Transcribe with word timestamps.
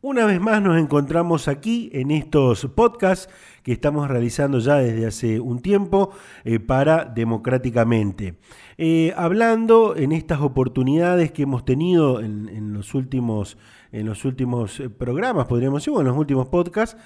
Una 0.00 0.26
vez 0.26 0.40
más 0.40 0.62
nos 0.62 0.78
encontramos 0.78 1.48
aquí 1.48 1.90
en 1.92 2.12
estos 2.12 2.66
podcasts 2.66 3.28
que 3.64 3.72
estamos 3.72 4.06
realizando 4.06 4.60
ya 4.60 4.76
desde 4.76 5.08
hace 5.08 5.40
un 5.40 5.60
tiempo 5.60 6.10
eh, 6.44 6.60
para 6.60 7.04
Democráticamente. 7.04 8.38
Eh, 8.76 9.12
hablando 9.16 9.96
en 9.96 10.12
estas 10.12 10.40
oportunidades 10.40 11.32
que 11.32 11.42
hemos 11.42 11.64
tenido 11.64 12.20
en, 12.20 12.72
los, 12.74 12.94
últimos, 12.94 13.58
en 13.90 14.06
los 14.06 14.24
últimos 14.24 14.78
eh, 14.78 14.88
programas, 14.88 15.48
podríamos 15.48 15.82
decir, 15.82 15.92
o 15.92 16.00
en 16.00 16.06
los 16.06 16.16
últimos 16.16 16.46
podcasts, 16.46 16.96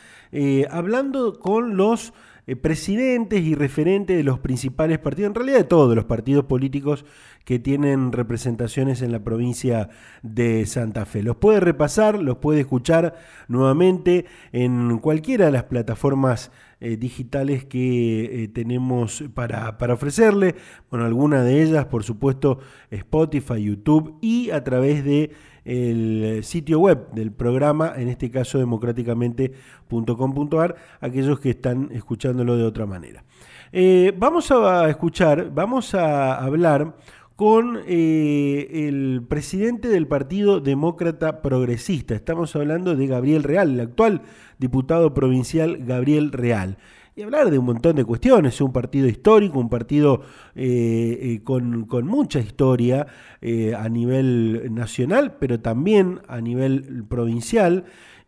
hablando 0.71 1.41
con 1.41 1.79
los 1.79 2.13
eh, 2.47 2.57
presidentes 2.57 3.41
y 3.41 3.55
referentes 3.55 4.17
de 4.17 4.25
los 4.25 4.41
principales 4.41 4.99
partidos, 4.99 5.29
en 5.29 5.35
realidad 5.37 5.59
de 5.59 5.65
todos 5.65 5.95
los 5.95 6.07
partidos 6.07 6.47
políticos 6.47 7.05
que 7.45 7.59
tienen 7.59 8.11
representaciones 8.11 9.01
en 9.01 9.13
la 9.13 9.23
provincia 9.23 9.91
de 10.23 10.67
Santa 10.67 11.07
Fe. 11.07 11.23
Los 11.23 11.37
puede 11.37 11.61
repasar, 11.61 12.21
los 12.21 12.39
puede 12.39 12.61
escuchar 12.61 13.15
nuevamente 13.49 14.27
en 14.53 14.99
cualquiera 14.99 15.47
de 15.47 15.53
las 15.53 15.65
plataformas 15.65 16.51
eh, 16.81 16.97
digitales 16.97 17.65
que 17.65 18.45
eh, 18.45 18.49
tenemos 18.49 19.23
para, 19.35 19.79
para, 19.79 19.95
ofrecerle. 19.95 20.57
Bueno, 20.91 21.07
alguna 21.07 21.45
de 21.45 21.63
ellas, 21.63 21.87
por 21.87 22.03
supuesto, 22.03 22.59
Spotify, 22.91 23.63
YouTube 23.63 24.19
y 24.21 24.51
a 24.51 24.65
través 24.65 25.05
de 25.05 25.31
el 25.65 26.45
sitio 26.45 26.79
web 26.81 27.11
del 27.13 27.33
programa, 27.33 27.95
en 27.97 28.09
este 28.09 28.31
caso 28.31 28.59
democráticamente.com.ar, 28.59 30.77
aquellos 31.01 31.41
que 31.41 31.49
están 31.51 31.91
escuchándolo 31.93 32.57
de 32.57 32.65
otra 32.65 32.87
manera. 32.87 33.25
Eh, 33.73 34.13
vamos 34.17 34.51
a 34.51 34.89
escuchar, 34.91 35.53
vamos 35.55 35.95
a 35.95 36.37
hablar 36.37 36.97
con 37.37 37.81
eh, 37.87 38.89
el 38.89 39.25
presidente 39.29 39.89
del 39.89 40.07
Partido 40.07 40.61
Demócrata 40.61 41.41
Progresista. 41.41 42.15
Estamos 42.15 42.55
hablando 42.55 42.95
de 42.95 43.07
Gabriel 43.07 43.43
Real, 43.43 43.73
el 43.73 43.81
actual 43.81 44.21
diputado 44.59 45.15
provincial 45.15 45.79
Gabriel 45.85 46.33
Real 46.33 46.77
hablar 47.23 47.51
de 47.51 47.59
un 47.59 47.67
montón 47.67 47.97
de 47.97 48.05
cuestiones. 48.05 48.61
Un 48.61 48.73
partido 48.73 49.07
histórico, 49.07 49.59
un 49.59 49.69
partido 49.69 50.23
eh, 50.55 51.19
eh, 51.21 51.41
con, 51.45 51.87
mucha 52.07 52.41
historia 52.41 53.07
eh, 53.41 53.75
a 53.75 53.89
nivel 53.89 54.75
nacional, 54.75 55.37
pero 55.39 55.61
también 55.61 56.21
a 56.29 56.41
nivel 56.41 57.05
provincial. 57.09 57.85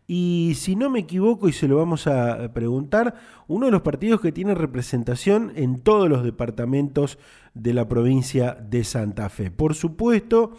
Y 0.07 0.53
si 0.55 0.75
no 0.75 0.89
me 0.89 0.99
equivoco, 0.99 1.49
y 1.49 1.53
se 1.53 1.67
lo 1.67 1.77
vamos 1.77 2.05
a 2.05 2.53
preguntar, 2.53 3.15
uno 3.47 3.65
de 3.65 3.71
los 3.71 3.81
partidos 3.81 4.21
que 4.21 4.31
tiene 4.31 4.53
representación 4.53 5.51
en 5.55 5.79
todos 5.79 6.07
los 6.07 6.23
departamentos 6.23 7.17
de 7.55 7.73
la 7.73 7.87
provincia 7.87 8.53
de 8.53 8.83
Santa 8.83 9.29
Fe. 9.29 9.49
Por 9.49 9.73
supuesto 9.73 10.51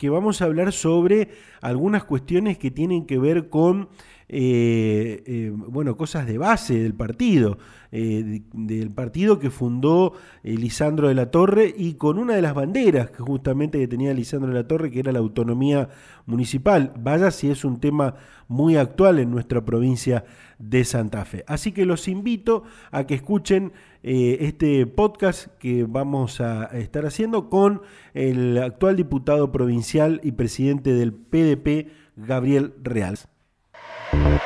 que 0.00 0.08
vamos 0.08 0.40
a 0.40 0.46
hablar 0.46 0.72
sobre 0.72 1.28
algunas 1.60 2.04
cuestiones 2.04 2.56
que 2.56 2.70
tienen 2.70 3.04
que 3.04 3.18
ver 3.18 3.50
con 3.50 3.90
eh, 4.32 5.24
eh, 5.26 5.52
bueno, 5.52 5.96
cosas 5.96 6.24
de 6.24 6.38
base 6.38 6.78
del 6.78 6.94
partido, 6.94 7.58
eh, 7.90 8.42
del 8.52 8.92
partido 8.92 9.40
que 9.40 9.50
fundó 9.50 10.12
Lisandro 10.44 11.08
de 11.08 11.14
la 11.14 11.32
Torre 11.32 11.74
y 11.76 11.94
con 11.94 12.16
una 12.16 12.36
de 12.36 12.42
las 12.42 12.54
banderas 12.54 13.10
que 13.10 13.24
justamente 13.24 13.80
que 13.80 13.88
tenía 13.88 14.14
Lisandro 14.14 14.52
de 14.52 14.54
la 14.54 14.68
Torre, 14.68 14.92
que 14.92 15.00
era 15.00 15.10
la 15.10 15.18
autonomía 15.18 15.88
municipal. 16.26 16.92
Vaya 16.96 17.32
si 17.32 17.50
es 17.50 17.64
un 17.64 17.80
tema 17.80 18.14
muy 18.46 18.76
actual 18.76 19.18
en 19.18 19.32
nuestra 19.32 19.64
provincia 19.64 20.24
de 20.60 20.84
Santa 20.84 21.24
Fe. 21.24 21.42
Así 21.48 21.72
que 21.72 21.84
los 21.84 22.06
invito 22.06 22.62
a 22.92 23.08
que 23.08 23.14
escuchen 23.14 23.72
este 24.04 24.86
podcast 24.86 25.48
que 25.58 25.84
vamos 25.88 26.40
a 26.40 26.66
estar 26.66 27.04
haciendo 27.04 27.50
con 27.50 27.82
el 28.14 28.58
actual 28.58 28.94
diputado 28.94 29.50
provincial 29.50 30.20
y 30.22 30.32
presidente 30.32 30.92
del 30.94 31.12
PDP, 31.14 31.90
Gabriel 32.16 32.74
Real. 32.80 33.18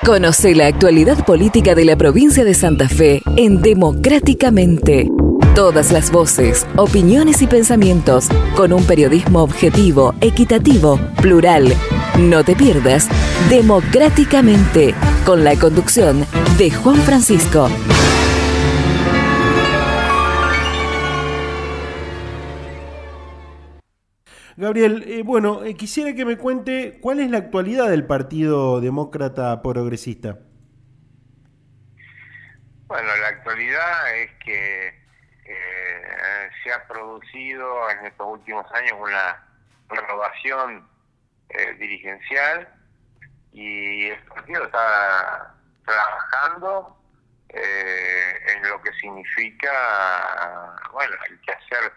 Conoce 0.04 0.54
la 0.54 0.66
actualidad 0.66 1.24
política 1.24 1.74
de 1.74 1.84
la 1.84 1.96
provincia 1.96 2.44
de 2.44 2.54
Santa 2.54 2.88
Fe 2.88 3.22
en 3.36 3.62
Democráticamente. 3.62 5.08
Todas 5.54 5.92
las 5.92 6.10
voces, 6.10 6.66
opiniones 6.76 7.40
y 7.40 7.46
pensamientos 7.46 8.28
con 8.56 8.72
un 8.72 8.84
periodismo 8.84 9.42
objetivo, 9.42 10.14
equitativo, 10.20 11.00
plural. 11.22 11.72
No 12.18 12.44
te 12.44 12.54
pierdas 12.54 13.08
Democráticamente 13.48 14.94
con 15.24 15.44
la 15.44 15.56
conducción 15.56 16.26
de 16.58 16.70
Juan 16.70 16.96
Francisco. 16.96 17.68
Gabriel, 24.56 25.04
eh, 25.08 25.22
bueno, 25.24 25.64
eh, 25.64 25.74
quisiera 25.74 26.14
que 26.14 26.24
me 26.24 26.38
cuente 26.38 26.98
cuál 27.00 27.18
es 27.18 27.28
la 27.28 27.38
actualidad 27.38 27.90
del 27.90 28.06
Partido 28.06 28.80
Demócrata 28.80 29.60
Progresista. 29.62 30.38
Bueno, 32.86 33.16
la 33.16 33.28
actualidad 33.28 34.14
es 34.16 34.30
que 34.44 34.88
eh, 35.44 36.50
se 36.62 36.72
ha 36.72 36.86
producido 36.86 37.90
en 37.90 38.06
estos 38.06 38.26
últimos 38.28 38.64
años 38.72 38.92
una 39.00 39.44
renovación 39.88 40.88
dirigencial 41.78 42.68
y 43.52 44.06
el 44.06 44.18
partido 44.24 44.64
está 44.64 45.54
trabajando 45.84 46.98
en 47.48 48.68
lo 48.68 48.82
que 48.82 48.92
significa, 48.94 49.70
bueno, 50.92 51.14
el 51.28 51.40
que 51.42 51.52
hacer 51.52 51.92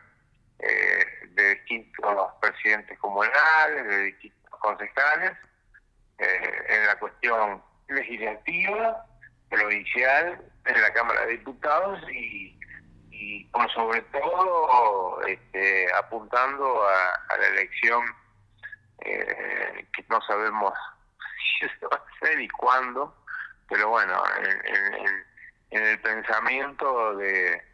de 1.37 1.55
distintos 1.55 2.33
presidentes 2.41 2.97
comunales, 2.99 3.87
de 3.87 4.03
distintos 4.05 4.59
concejales, 4.59 5.31
eh, 6.17 6.65
en 6.69 6.85
la 6.87 6.99
cuestión 6.99 7.63
legislativa, 7.87 9.05
provincial, 9.49 10.41
en 10.65 10.81
la 10.81 10.91
Cámara 10.93 11.25
de 11.25 11.33
Diputados 11.33 12.01
y, 12.11 12.59
y 13.11 13.43
por 13.45 13.71
sobre 13.71 14.01
todo 14.01 15.21
este, 15.27 15.93
apuntando 15.93 16.83
a, 16.83 17.37
la 17.37 17.47
elección 17.47 18.03
eh, 19.05 19.85
que 19.93 20.03
no 20.09 20.19
sabemos 20.21 20.73
si 21.59 21.69
se 21.79 21.85
va 21.85 21.97
a 21.97 22.15
hacer 22.15 22.41
y 22.41 22.47
cuándo, 22.49 23.15
pero 23.69 23.89
bueno, 23.89 24.23
en 25.69 25.83
el 25.85 25.99
pensamiento 25.99 27.15
de 27.17 27.66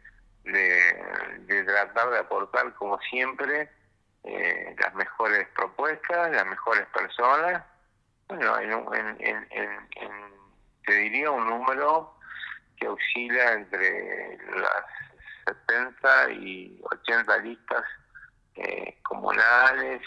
de, 0.44 1.64
tratar 1.64 2.10
de 2.10 2.18
aportar, 2.18 2.74
como 2.74 2.98
siempre, 3.10 3.70
eh, 4.24 4.76
las 4.78 4.94
mejores 4.94 5.48
propuestas, 5.56 6.30
las 6.32 6.46
mejores 6.46 6.86
personas. 6.88 7.62
Bueno, 8.28 8.58
en, 8.92 9.16
en, 9.20 9.46
en, 9.50 9.70
te 10.86 10.94
diría 10.94 11.30
un 11.30 11.46
número 11.46 12.14
que 12.76 12.88
oscila 12.88 13.52
entre 13.52 14.38
las 14.56 14.84
70 15.46 16.32
y 16.32 16.80
80 16.82 17.38
listas 17.38 17.82
eh, 18.56 18.98
comunales, 19.02 20.00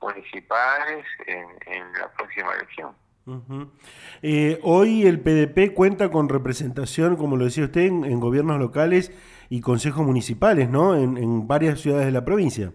municipales 0.00 1.04
en, 1.26 1.92
la 1.92 2.10
próxima 2.12 2.54
elección. 2.54 2.94
Eh, 4.22 4.58
hoy 4.64 5.06
el 5.06 5.20
PDP 5.20 5.72
cuenta 5.74 6.10
con 6.10 6.28
representación, 6.28 7.14
como 7.16 7.36
lo 7.36 7.44
decía 7.44 7.64
usted, 7.64 7.86
en 7.86 8.18
gobiernos 8.18 8.58
locales 8.58 9.12
y 9.48 9.60
consejos 9.60 10.04
municipales, 10.04 10.68
¿no? 10.68 10.94
En, 10.94 11.46
varias 11.46 11.80
ciudades 11.80 12.06
de 12.06 12.12
la 12.12 12.24
provincia. 12.24 12.72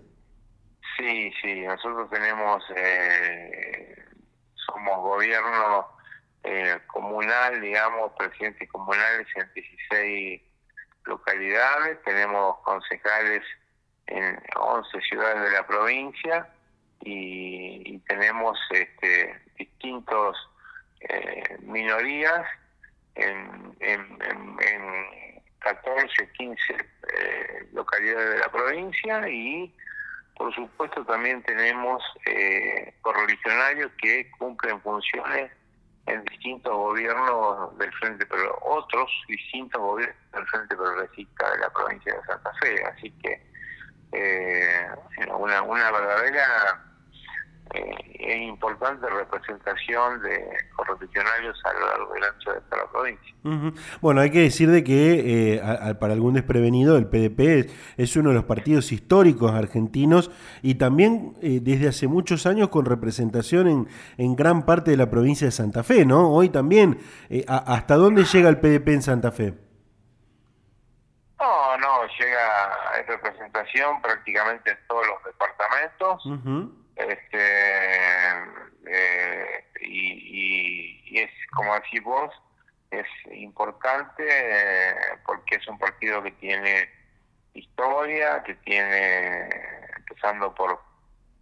Sí, 0.98 1.32
sí, 1.42 1.62
nosotros 1.62 2.10
tenemos, 2.10 2.64
eh, 2.76 3.96
somos 4.54 4.98
gobierno 5.02 5.88
eh, 6.44 6.78
comunal, 6.88 7.62
digamos, 7.62 8.12
presidentes 8.18 8.70
comunales 8.70 9.28
en 9.36 9.50
16 9.54 10.42
localidades, 11.06 12.02
tenemos 12.04 12.58
concejales 12.60 13.44
en 14.08 14.40
11 14.56 15.02
ciudades 15.02 15.44
de 15.44 15.52
la 15.52 15.68
provincia 15.68 16.50
y, 17.02 18.00
tenemos 18.08 18.58
este, 18.72 19.36
distintos 19.58 20.38
eh, 21.02 21.58
minorías 21.62 22.46
en, 23.16 23.76
en 23.80 24.18
14, 25.60 26.32
15 26.38 26.74
eh, 26.74 27.70
localidades 27.74 28.30
de 28.34 28.40
la 28.40 28.52
provincia 28.52 29.30
y 29.30 29.74
por 30.36 30.54
supuesto 30.54 31.04
también 31.06 31.42
tenemos 31.44 32.04
eh, 32.26 32.94
correligionarios 33.02 33.92
que 34.00 34.30
cumplen 34.38 34.80
funciones 34.82 35.52
en 36.06 36.24
distintos 36.26 36.74
gobiernos 36.74 37.78
del 37.78 37.92
Frente, 37.94 38.26
pero 38.26 38.58
otros 38.62 39.12
distintos 39.28 39.82
gobiernos 39.82 40.32
del 40.32 40.46
Frente 40.48 40.76
Progresista 40.76 41.52
de 41.52 41.58
la 41.60 41.70
provincia 41.70 42.14
de 42.14 42.24
Santa 42.24 42.54
Fe. 42.62 42.84
Así 42.86 43.12
que 43.22 43.42
eh, 44.14 44.88
una, 45.38 45.62
una 45.64 45.92
verdadera 45.92 46.87
eh, 47.74 47.96
es 48.20 48.42
importante 48.42 49.08
representación 49.10 50.22
de 50.22 50.46
correligionarios 50.76 51.60
a 51.66 51.74
lo 51.74 51.88
largo 51.88 52.14
del 52.14 52.24
ancho 52.24 52.52
de 52.52 52.78
la 52.78 52.92
provincia. 52.92 53.82
Bueno, 54.02 54.22
hay 54.22 54.32
que 54.32 54.42
decir 54.42 54.70
de 54.70 54.84
que 54.84 55.56
eh, 55.56 55.96
para 56.00 56.14
algún 56.14 56.34
desprevenido 56.34 56.98
el 56.98 57.08
PDP 57.08 57.72
es, 57.98 58.16
uno 58.16 58.30
de 58.30 58.36
los 58.36 58.46
partidos 58.46 58.92
históricos 58.92 59.54
argentinos 59.54 60.32
y 60.62 60.76
también 60.76 61.36
eh, 61.42 61.60
desde 61.62 61.88
hace 61.88 62.08
muchos 62.08 62.46
años 62.46 62.70
con 62.70 62.86
representación 62.86 63.68
en, 63.68 63.88
en, 64.18 64.36
gran 64.36 64.66
parte 64.66 64.92
de 64.92 64.98
la 64.98 65.10
provincia 65.10 65.48
de 65.48 65.52
Santa 65.52 65.84
Fe, 65.84 66.06
¿no? 66.06 66.30
Hoy 66.32 66.50
también, 66.50 67.00
¿hasta 67.48 67.96
dónde 67.96 68.24
llega 68.26 68.50
el 68.50 68.60
PDP 68.60 68.90
en 68.90 69.02
Santa 69.02 69.32
Fe? 69.32 69.54
No, 71.40 71.78
no, 71.78 72.08
llega 72.20 72.66
a 72.66 73.02
representación 73.08 74.02
prácticamente 74.02 74.72
en 74.72 74.78
todos 74.88 75.06
los 75.08 75.24
departamentos 75.24 76.24
este 76.98 77.38
eh, 78.88 79.66
y, 79.82 81.20
es 81.20 81.32
como 81.56 81.74
decís 81.76 82.04
vos 82.04 82.34
es 82.92 83.06
importante 83.32 84.24
eh, 84.28 84.96
porque 85.26 85.56
es 85.56 85.68
un 85.68 85.78
partido 85.78 86.24
que 86.24 86.32
tiene 86.32 86.90
historia 87.54 88.44
que 88.44 88.56
tiene 88.56 89.50
empezando 89.98 90.54
por 90.54 90.80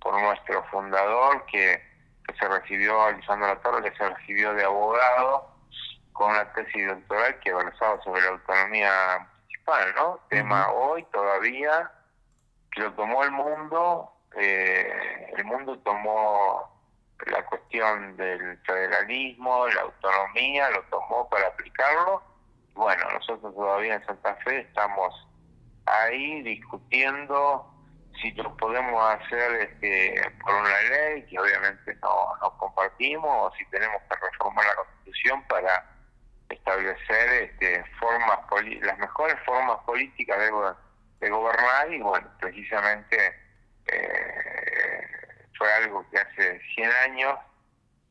por 0.01 0.19
nuestro 0.21 0.63
fundador 0.65 1.45
que, 1.47 1.81
se 2.39 2.47
recibió 2.47 3.01
Alessandro 3.03 3.47
La 3.47 3.61
Torre 3.61 3.89
que 3.89 3.97
se 3.97 4.09
recibió 4.09 4.53
de 4.53 4.63
abogado 4.63 5.51
con 6.13 6.31
una 6.31 6.51
tesis 6.53 6.87
doctoral 6.87 7.39
que 7.39 7.53
versaba 7.53 8.01
sobre 8.03 8.21
la 8.21 8.29
autonomía 8.29 9.27
municipal 9.41 9.93
no 9.95 10.19
tema 10.29 10.71
hoy 10.71 11.03
todavía 11.13 11.91
que 12.71 12.81
lo 12.81 12.93
tomó 12.93 13.23
el 13.23 13.31
mundo 13.31 14.14
eh, 14.35 15.33
el 15.37 15.45
mundo 15.45 15.77
tomó 15.79 16.69
la 17.27 17.45
cuestión 17.45 18.17
del 18.17 18.57
federalismo, 18.59 19.67
la 19.67 19.81
autonomía, 19.81 20.69
lo 20.71 20.83
tomó 20.83 21.29
para 21.29 21.47
aplicarlo. 21.47 22.21
Bueno, 22.73 23.03
nosotros 23.13 23.55
todavía 23.55 23.95
en 23.95 24.05
Santa 24.05 24.35
Fe 24.43 24.59
estamos 24.59 25.27
ahí 25.85 26.41
discutiendo 26.41 27.71
si 28.21 28.31
lo 28.31 28.55
podemos 28.57 29.13
hacer 29.13 29.51
este, 29.61 30.31
por 30.43 30.53
una 30.53 30.81
ley 30.89 31.25
que 31.25 31.39
obviamente 31.39 31.95
no, 32.01 32.35
no 32.41 32.57
compartimos 32.57 33.51
o 33.51 33.55
si 33.57 33.65
tenemos 33.65 34.01
que 34.09 34.15
reformar 34.31 34.65
la 34.65 34.75
constitución 34.75 35.43
para 35.47 35.91
establecer 36.49 37.43
este, 37.43 37.83
formas 37.99 38.39
las 38.81 38.97
mejores 38.99 39.35
formas 39.45 39.77
políticas 39.85 40.37
de, 40.39 40.51
de 41.19 41.29
gobernar 41.29 41.91
y 41.91 41.99
bueno 42.01 42.29
precisamente 42.39 43.44
eh, 43.87 45.07
fue 45.57 45.71
algo 45.73 46.05
que 46.09 46.17
hace 46.17 46.59
100 46.75 46.91
años, 47.03 47.39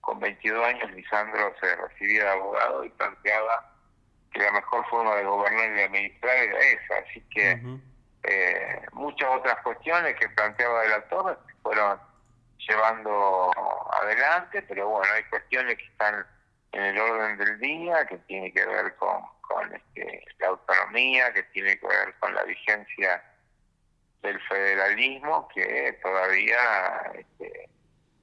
con 0.00 0.20
22 0.20 0.64
años, 0.66 0.90
Lisandro 0.92 1.54
se 1.60 1.76
recibía 1.76 2.24
de 2.24 2.30
abogado 2.30 2.84
y 2.84 2.90
planteaba 2.90 3.72
que 4.32 4.40
la 4.40 4.52
mejor 4.52 4.86
forma 4.88 5.14
de 5.16 5.24
gobernar 5.24 5.70
y 5.70 5.74
de 5.74 5.84
administrar 5.84 6.36
era 6.36 6.58
esa. 6.60 6.96
Así 6.98 7.20
que 7.30 7.60
eh, 8.24 8.82
muchas 8.92 9.28
otras 9.30 9.56
cuestiones 9.62 10.14
que 10.18 10.28
planteaba 10.30 10.82
de 10.82 10.88
la 10.88 11.08
torre 11.08 11.36
se 11.46 11.54
fueron 11.62 11.98
llevando 12.58 13.50
adelante, 14.02 14.62
pero 14.62 14.88
bueno, 14.88 15.12
hay 15.14 15.24
cuestiones 15.24 15.76
que 15.76 15.84
están 15.84 16.26
en 16.72 16.82
el 16.82 16.98
orden 16.98 17.38
del 17.38 17.58
día, 17.60 18.06
que 18.06 18.18
tiene 18.18 18.52
que 18.52 18.64
ver 18.66 18.94
con, 18.96 19.22
con 19.42 19.74
este, 19.74 20.24
la 20.38 20.48
autonomía, 20.48 21.32
que 21.32 21.42
tiene 21.44 21.78
que 21.78 21.86
ver 21.86 22.14
con 22.18 22.34
la 22.34 22.42
vigencia 22.44 23.22
del 24.24 24.40
federalismo 24.48 25.46
que 25.54 25.98
todavía 26.02 27.12
este, 27.14 27.68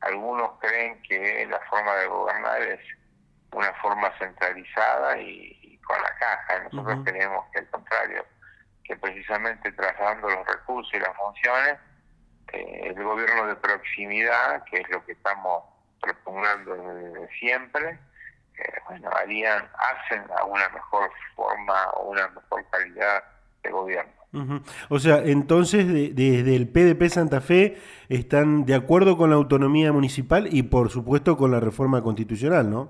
algunos 0.02 0.60
creen 0.60 1.00
que 1.04 1.46
la 1.46 1.60
forma 1.70 1.96
de 1.96 2.08
gobernar 2.08 2.62
es 2.64 2.80
una 3.54 3.72
forma 3.74 4.12
centralizada 4.18 5.18
y, 5.20 5.80
con 5.86 6.02
la 6.02 6.16
caja. 6.16 6.64
Nosotros 6.72 7.00
creemos 7.06 7.46
que 7.52 7.60
al 7.60 7.70
contrario, 7.70 8.26
que 8.84 8.96
precisamente 8.96 9.72
trasladando 9.74 10.30
los 10.30 10.48
recursos 10.48 10.92
y 10.94 11.00
las 11.00 11.16
funciones, 11.16 11.78
eh, 12.54 12.82
el 12.86 13.04
gobierno 13.04 13.48
de 13.48 13.56
proximidad, 13.56 14.64
que 14.64 14.78
es 14.78 14.90
lo 14.90 15.06
que 15.06 15.12
estamos 15.12 15.66
propugnando 16.02 16.76
desde 16.76 17.28
siempre, 17.38 18.00
eh, 18.58 18.74
bueno, 18.88 19.10
harían, 19.12 19.70
hacen 19.78 20.26
a 20.36 20.46
una 20.46 20.68
mejor 20.70 21.12
forma 21.36 21.92
o 21.92 22.10
una 22.10 22.28
mejor 22.30 22.66
calidad 22.72 23.24
de 23.62 23.70
gobierno. 23.70 24.21
O 24.90 25.00
sea, 25.00 25.18
entonces 25.18 26.16
desde 26.16 26.56
el 26.56 26.70
PDP 26.70 27.10
Santa 27.10 27.42
Fe 27.42 27.78
están 28.08 28.66
de 28.66 28.76
acuerdo 28.76 29.18
con 29.18 29.30
la 29.30 29.36
autonomía 29.36 29.92
municipal 29.92 30.48
y 30.50 30.64
por 30.64 30.90
supuesto 30.90 31.36
con 31.36 31.52
la 31.52 31.60
reforma 31.60 32.02
constitucional, 32.02 32.70
¿no? 32.70 32.90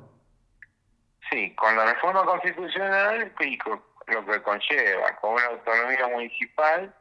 Sí, 1.32 1.56
con 1.56 1.76
la 1.76 1.86
reforma 1.86 2.24
constitucional 2.26 3.32
y 3.40 3.58
con 3.58 3.82
lo 4.08 4.26
que 4.26 4.42
conlleva, 4.44 5.16
con 5.20 5.34
una 5.34 5.46
autonomía 5.46 6.08
municipal 6.08 6.94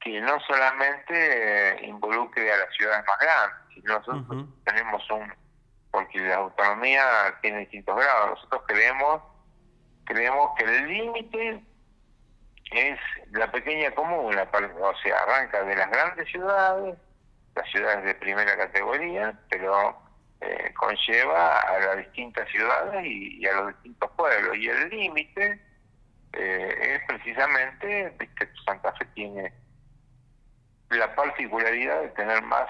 que 0.00 0.20
no 0.20 0.40
solamente 0.40 1.12
eh, 1.12 1.86
involucre 1.86 2.50
a 2.52 2.56
las 2.56 2.74
ciudades 2.74 3.04
más 3.06 3.18
grandes, 3.18 3.74
sino 3.74 3.98
nosotros 3.98 4.46
tenemos 4.64 5.10
un, 5.10 5.32
porque 5.90 6.18
la 6.20 6.36
autonomía 6.36 7.04
tiene 7.42 7.58
distintos 7.60 7.96
grados, 7.96 8.30
nosotros 8.30 8.62
creemos, 8.66 9.22
creemos 10.06 10.50
que 10.56 10.64
el 10.64 10.88
límite 10.88 11.62
es 12.70 12.98
la 13.32 13.50
pequeña 13.50 13.90
comuna, 13.92 14.48
o 14.52 14.96
sea, 15.02 15.18
arranca 15.18 15.62
de 15.64 15.76
las 15.76 15.90
grandes 15.90 16.28
ciudades, 16.28 16.96
las 17.54 17.70
ciudades 17.70 18.04
de 18.04 18.14
primera 18.14 18.56
categoría, 18.56 19.38
pero 19.48 19.96
eh, 20.40 20.72
conlleva 20.74 21.60
a 21.60 21.78
las 21.80 21.96
distintas 21.98 22.48
ciudades 22.48 23.04
y, 23.04 23.44
a 23.46 23.52
los 23.54 23.68
distintos 23.74 24.10
pueblos. 24.12 24.56
Y 24.56 24.68
el 24.68 24.88
límite 24.88 25.60
eh, 26.32 26.96
es 26.96 27.00
precisamente, 27.06 28.16
que 28.18 28.48
Santa 28.64 28.92
Fe 28.92 29.04
tiene 29.14 29.52
la 30.90 31.14
particularidad 31.14 32.02
de 32.02 32.08
tener 32.10 32.42
más 32.42 32.68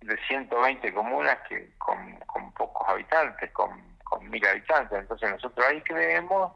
de 0.00 0.16
120 0.28 0.92
comunas 0.94 1.38
que 1.48 1.74
con, 1.78 2.14
con 2.26 2.52
pocos 2.52 2.88
habitantes, 2.88 3.50
con, 3.52 3.70
con 4.04 4.28
mil 4.28 4.46
habitantes. 4.46 4.98
Entonces 4.98 5.30
nosotros 5.30 5.66
ahí 5.66 5.80
creemos 5.82 6.52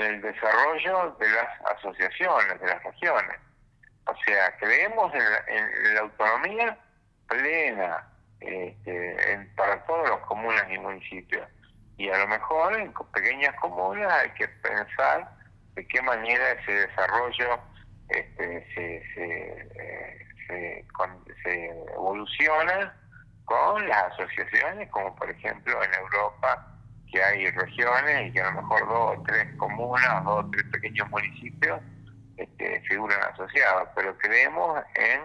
el 0.00 0.20
desarrollo 0.20 1.16
de 1.18 1.28
las 1.30 1.60
asociaciones, 1.76 2.60
de 2.60 2.66
las 2.66 2.82
regiones. 2.82 3.36
O 4.06 4.14
sea, 4.24 4.56
creemos 4.58 5.12
en 5.14 5.94
la, 5.94 6.00
autonomía 6.00 6.76
plena 7.28 8.06
este, 8.40 9.48
para 9.56 9.84
todos 9.84 10.08
los 10.08 10.20
comunas 10.20 10.64
y 10.70 10.78
municipios. 10.78 11.46
Y 11.96 12.08
a 12.08 12.18
lo 12.18 12.26
mejor 12.28 12.74
en 12.78 12.92
pequeñas 13.12 13.54
comunas 13.60 14.12
hay 14.12 14.30
que 14.30 14.48
pensar 14.48 15.30
de 15.74 15.86
qué 15.86 16.02
manera 16.02 16.50
ese 16.52 16.72
desarrollo 16.72 17.60
este, 18.08 18.66
eh, 19.16 20.26
se 21.42 21.66
evoluciona 21.94 22.94
con 23.44 23.88
las 23.88 24.12
asociaciones, 24.12 24.88
como 24.90 25.14
por 25.16 25.30
ejemplo 25.30 25.82
en 25.82 25.94
Europa 25.94 26.71
que 27.12 27.22
hay 27.22 27.50
regiones 27.50 28.28
y 28.28 28.32
que 28.32 28.40
a 28.40 28.50
lo 28.50 28.62
mejor 28.62 28.88
dos 28.88 29.18
o 29.18 29.22
tres 29.26 29.46
comunas, 29.56 30.24
dos 30.24 30.44
o 30.44 30.50
tres 30.50 30.64
pequeños 30.72 31.08
municipios 31.10 31.80
este, 32.36 32.80
figuran 32.88 33.22
asociados, 33.32 33.88
pero 33.94 34.16
creemos 34.18 34.82
en 34.94 35.20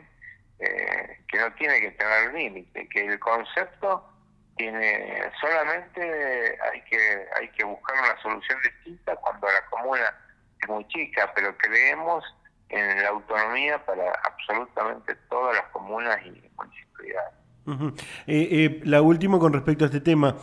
eh, 0.59 1.23
que 1.27 1.39
no 1.39 1.51
tiene 1.53 1.79
que 1.79 1.91
tener 1.91 2.33
límite, 2.33 2.89
que 2.89 3.05
el 3.05 3.19
concepto 3.19 4.03
tiene 4.57 5.21
solamente 5.39 6.57
hay 6.71 6.81
que 6.89 7.25
hay 7.35 7.47
que 7.49 7.63
buscar 7.63 7.95
una 7.99 8.21
solución 8.21 8.57
distinta 8.63 9.15
cuando 9.17 9.47
la 9.47 9.63
comuna 9.69 10.13
es 10.61 10.67
muy 10.67 10.87
chica, 10.87 11.31
pero 11.35 11.55
creemos 11.57 12.23
en 12.69 13.03
la 13.03 13.09
autonomía 13.09 13.83
para 13.85 14.11
absolutamente 14.25 15.15
todas 15.29 15.55
las 15.55 15.65
comunas 15.67 16.17
y 16.25 16.41
municipalidades. 16.57 17.33
Eh, 18.27 18.47
eh, 18.65 18.81
la 18.85 19.01
última 19.01 19.39
con 19.39 19.53
respecto 19.53 19.85
a 19.85 19.87
este 19.87 20.01
tema. 20.01 20.35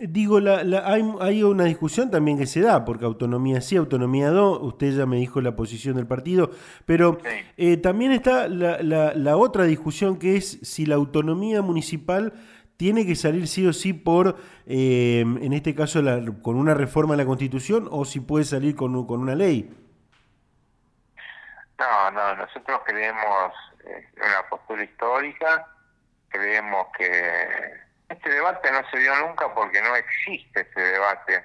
Digo, 0.00 0.40
la, 0.40 0.60
hay, 0.86 1.02
hay, 1.20 1.42
una 1.42 1.64
discusión 1.64 2.10
también 2.10 2.38
que 2.38 2.46
se 2.46 2.60
da, 2.60 2.84
porque 2.84 3.04
autonomía 3.04 3.60
sí, 3.60 3.76
autonomía 3.76 4.30
no, 4.30 4.52
usted 4.52 4.92
ya 4.92 5.06
me 5.06 5.16
dijo 5.16 5.40
la 5.40 5.54
posición 5.56 5.96
del 5.96 6.06
partido, 6.06 6.50
pero 6.86 7.18
eh, 7.56 7.76
también 7.76 8.12
está 8.12 8.48
la, 8.48 8.82
la, 8.82 9.36
otra 9.36 9.64
discusión 9.64 10.18
que 10.18 10.36
es 10.36 10.58
si 10.62 10.86
la 10.86 10.96
autonomía 10.96 11.62
municipal 11.62 12.32
tiene 12.76 13.06
que 13.06 13.14
salir 13.14 13.46
sí 13.46 13.66
o 13.66 13.72
sí 13.72 13.92
por, 13.92 14.36
eh, 14.66 15.20
en 15.20 15.52
este 15.52 15.74
caso, 15.74 16.00
con 16.42 16.56
una 16.56 16.74
reforma 16.74 17.14
a 17.14 17.16
la 17.16 17.26
Constitución 17.26 17.88
o 17.90 18.04
si 18.04 18.20
puede 18.20 18.44
salir 18.44 18.74
con, 18.74 19.06
con 19.06 19.20
una 19.20 19.34
ley. 19.34 19.70
No, 21.78 22.10
no, 22.10 22.36
nosotros 22.36 22.80
creemos 22.86 23.52
en 23.84 24.22
una 24.22 24.48
postura 24.48 24.82
histórica, 24.84 25.66
creemos 26.28 26.86
que 26.96 27.89
este 28.10 28.30
debate 28.30 28.70
no 28.72 28.88
se 28.90 28.98
dio 28.98 29.14
nunca 29.26 29.52
porque 29.54 29.80
no 29.80 29.94
existe 29.96 30.60
este 30.60 30.80
debate. 30.80 31.44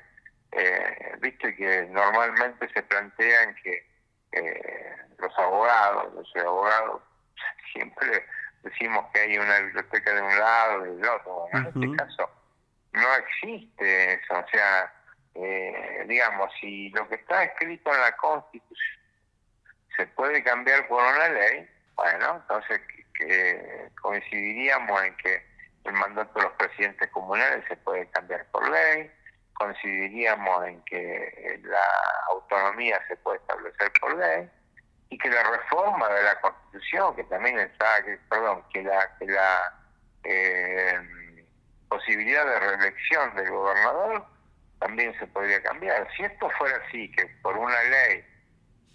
Eh, 0.51 1.15
viste 1.19 1.55
que 1.55 1.85
normalmente 1.91 2.67
se 2.73 2.81
plantean 2.83 3.55
que 3.63 3.87
eh, 4.31 4.95
los 5.19 5.37
abogados, 5.37 6.13
los 6.13 6.35
abogados 6.43 7.01
siempre 7.71 8.25
decimos 8.63 9.05
que 9.13 9.19
hay 9.21 9.37
una 9.37 9.59
biblioteca 9.59 10.13
de 10.13 10.21
un 10.21 10.39
lado 10.39 10.85
y 10.85 10.95
del 10.97 11.09
otro. 11.09 11.45
en 11.53 11.65
este 11.67 11.97
caso 11.97 12.29
no 12.93 13.15
existe 13.15 14.13
eso. 14.13 14.39
O 14.39 14.47
sea, 14.49 14.93
eh, 15.35 16.05
digamos, 16.07 16.49
si 16.59 16.89
lo 16.89 17.07
que 17.09 17.15
está 17.15 17.43
escrito 17.43 17.93
en 17.93 18.01
la 18.01 18.15
Constitución 18.17 18.99
se 19.95 20.07
puede 20.07 20.43
cambiar 20.43 20.87
por 20.87 21.03
una 21.03 21.29
ley, 21.29 21.69
bueno, 21.95 22.37
entonces 22.41 22.81
que 23.13 23.89
coincidiríamos 24.01 25.03
en 25.03 25.15
que 25.17 25.44
el 25.85 25.93
mandato 25.93 26.39
de 26.39 26.45
los 26.45 26.53
presidentes 26.53 27.09
comunales 27.11 27.63
se 27.67 27.77
puede 27.77 28.07
cambiar 28.09 28.45
por 28.51 28.69
ley, 28.69 29.11
coincidiríamos 29.53 30.67
en 30.67 30.81
que 30.83 31.59
la 31.63 31.87
autonomía 32.29 32.99
se 33.07 33.15
puede 33.17 33.37
establecer 33.37 33.91
por 33.99 34.17
ley 34.17 34.49
y 35.09 35.17
que 35.17 35.29
la 35.29 35.43
reforma 35.43 36.09
de 36.09 36.23
la 36.23 36.41
Constitución, 36.41 37.15
que 37.15 37.23
también 37.25 37.59
está, 37.59 37.85
perdón, 38.29 38.63
que 38.73 38.83
la, 38.83 39.15
que 39.17 39.27
la 39.27 39.73
eh, 40.23 41.45
posibilidad 41.87 42.45
de 42.45 42.59
reelección 42.59 43.35
del 43.35 43.49
gobernador 43.49 44.25
también 44.79 45.17
se 45.19 45.27
podría 45.27 45.61
cambiar. 45.63 46.07
Si 46.17 46.23
esto 46.23 46.49
fuera 46.57 46.81
así, 46.87 47.11
que 47.11 47.25
por 47.41 47.57
una 47.57 47.81
ley 47.83 48.25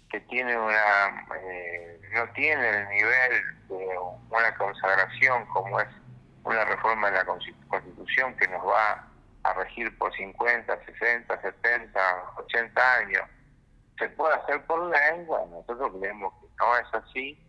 que 0.09 0.19
tiene 0.21 0.57
una 0.57 1.25
eh, 1.41 1.99
no 2.13 2.29
tiene 2.33 2.69
el 2.69 2.89
nivel 2.89 3.67
de 3.69 3.97
una 4.29 4.57
consagración 4.57 5.45
como 5.47 5.79
es 5.79 5.87
una 6.43 6.65
reforma 6.65 7.11
de 7.11 7.17
la 7.17 7.25
Constitución 7.25 8.35
que 8.37 8.47
nos 8.47 8.65
va 8.65 9.07
a 9.43 9.53
regir 9.53 9.97
por 9.97 10.13
50, 10.13 10.85
60, 10.85 11.41
70, 11.41 12.23
80 12.37 12.95
años, 12.97 13.23
se 13.97 14.09
puede 14.09 14.35
hacer 14.35 14.65
por 14.65 14.89
ley, 14.89 15.25
bueno, 15.25 15.63
nosotros 15.67 15.91
creemos 15.99 16.33
que 16.41 16.47
no 16.59 16.77
es 16.77 16.93
así, 16.93 17.39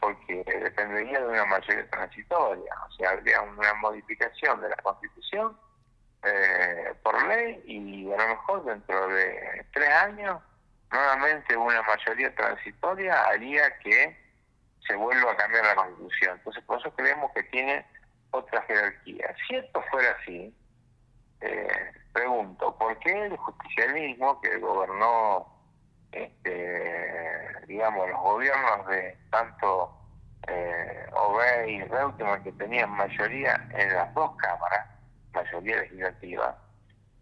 porque 0.00 0.44
dependería 0.44 1.20
de 1.20 1.26
una 1.26 1.44
mayoría 1.44 1.88
transitoria, 1.90 2.74
o 2.88 2.92
sea, 2.92 3.10
habría 3.10 3.42
una 3.42 3.74
modificación 3.74 4.60
de 4.62 4.70
la 4.70 4.76
Constitución 4.76 5.56
eh, 6.22 6.94
por 7.02 7.22
ley 7.26 7.62
y 7.64 8.12
a 8.12 8.16
lo 8.16 8.28
mejor 8.28 8.64
dentro 8.64 9.08
de 9.08 9.66
tres 9.72 9.88
años 9.88 10.40
nuevamente 10.90 11.56
una 11.56 11.82
mayoría 11.82 12.34
transitoria 12.34 13.24
haría 13.24 13.78
que 13.78 14.16
se 14.86 14.96
vuelva 14.96 15.32
a 15.32 15.36
cambiar 15.36 15.64
la 15.64 15.74
constitución. 15.76 16.36
Entonces, 16.38 16.64
por 16.64 16.78
eso 16.80 16.92
creemos 16.94 17.30
que 17.32 17.42
tiene 17.44 17.86
otra 18.30 18.62
jerarquía. 18.62 19.34
Si 19.46 19.56
esto 19.56 19.82
fuera 19.90 20.16
así, 20.20 20.54
eh, 21.40 21.92
pregunto, 22.12 22.76
¿por 22.76 22.98
qué 22.98 23.26
el 23.26 23.36
justicialismo 23.36 24.40
que 24.40 24.58
gobernó, 24.58 25.46
este, 26.12 27.66
digamos, 27.66 28.08
los 28.10 28.20
gobiernos 28.20 28.86
de 28.88 29.16
tanto 29.30 29.96
eh, 30.48 31.06
y 31.66 31.82
Reutemann, 31.84 32.42
que 32.42 32.52
tenían 32.52 32.90
mayoría 32.90 33.54
en 33.72 33.94
las 33.94 34.12
dos 34.14 34.34
cámaras, 34.36 34.86
mayoría 35.32 35.76
legislativa, 35.82 36.56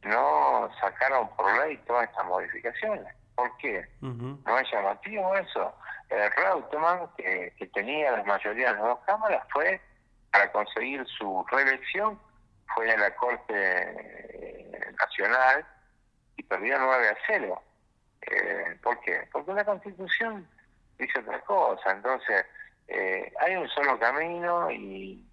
no 0.02 0.70
sacaron 0.80 1.28
por 1.36 1.66
ley 1.66 1.76
todas 1.86 2.08
estas 2.08 2.24
modificaciones? 2.26 3.14
¿Por 3.34 3.56
qué? 3.58 3.86
¿No 4.00 4.58
es 4.58 4.70
llamativo 4.72 5.36
eso? 5.36 5.74
El 6.08 6.30
Reutemann, 6.32 7.08
que, 7.16 7.52
que 7.58 7.66
tenía 7.68 8.12
la 8.12 8.24
mayoría 8.24 8.68
de 8.68 8.72
las 8.74 8.82
dos 8.82 8.98
cámaras, 9.06 9.46
fue 9.52 9.80
para 10.30 10.50
conseguir 10.52 11.06
su 11.06 11.44
reelección, 11.50 12.18
fue 12.75 12.90
a 12.90 12.97
la 12.97 13.14
Corte 13.16 13.54
eh, 13.54 14.94
Nacional 15.00 15.66
y 16.37 16.42
perdió 16.42 16.78
9 16.78 17.08
a 17.08 17.16
0. 17.26 17.62
Eh, 18.23 18.78
¿Por 18.82 19.00
qué? 19.00 19.28
Porque 19.32 19.52
la 19.52 19.64
Constitución 19.64 20.47
dice 20.99 21.20
otra 21.20 21.40
cosa. 21.40 21.92
Entonces, 21.92 22.44
eh, 22.88 23.32
hay 23.40 23.56
un 23.56 23.68
solo 23.68 23.99
camino 23.99 24.70
y, 24.70 25.25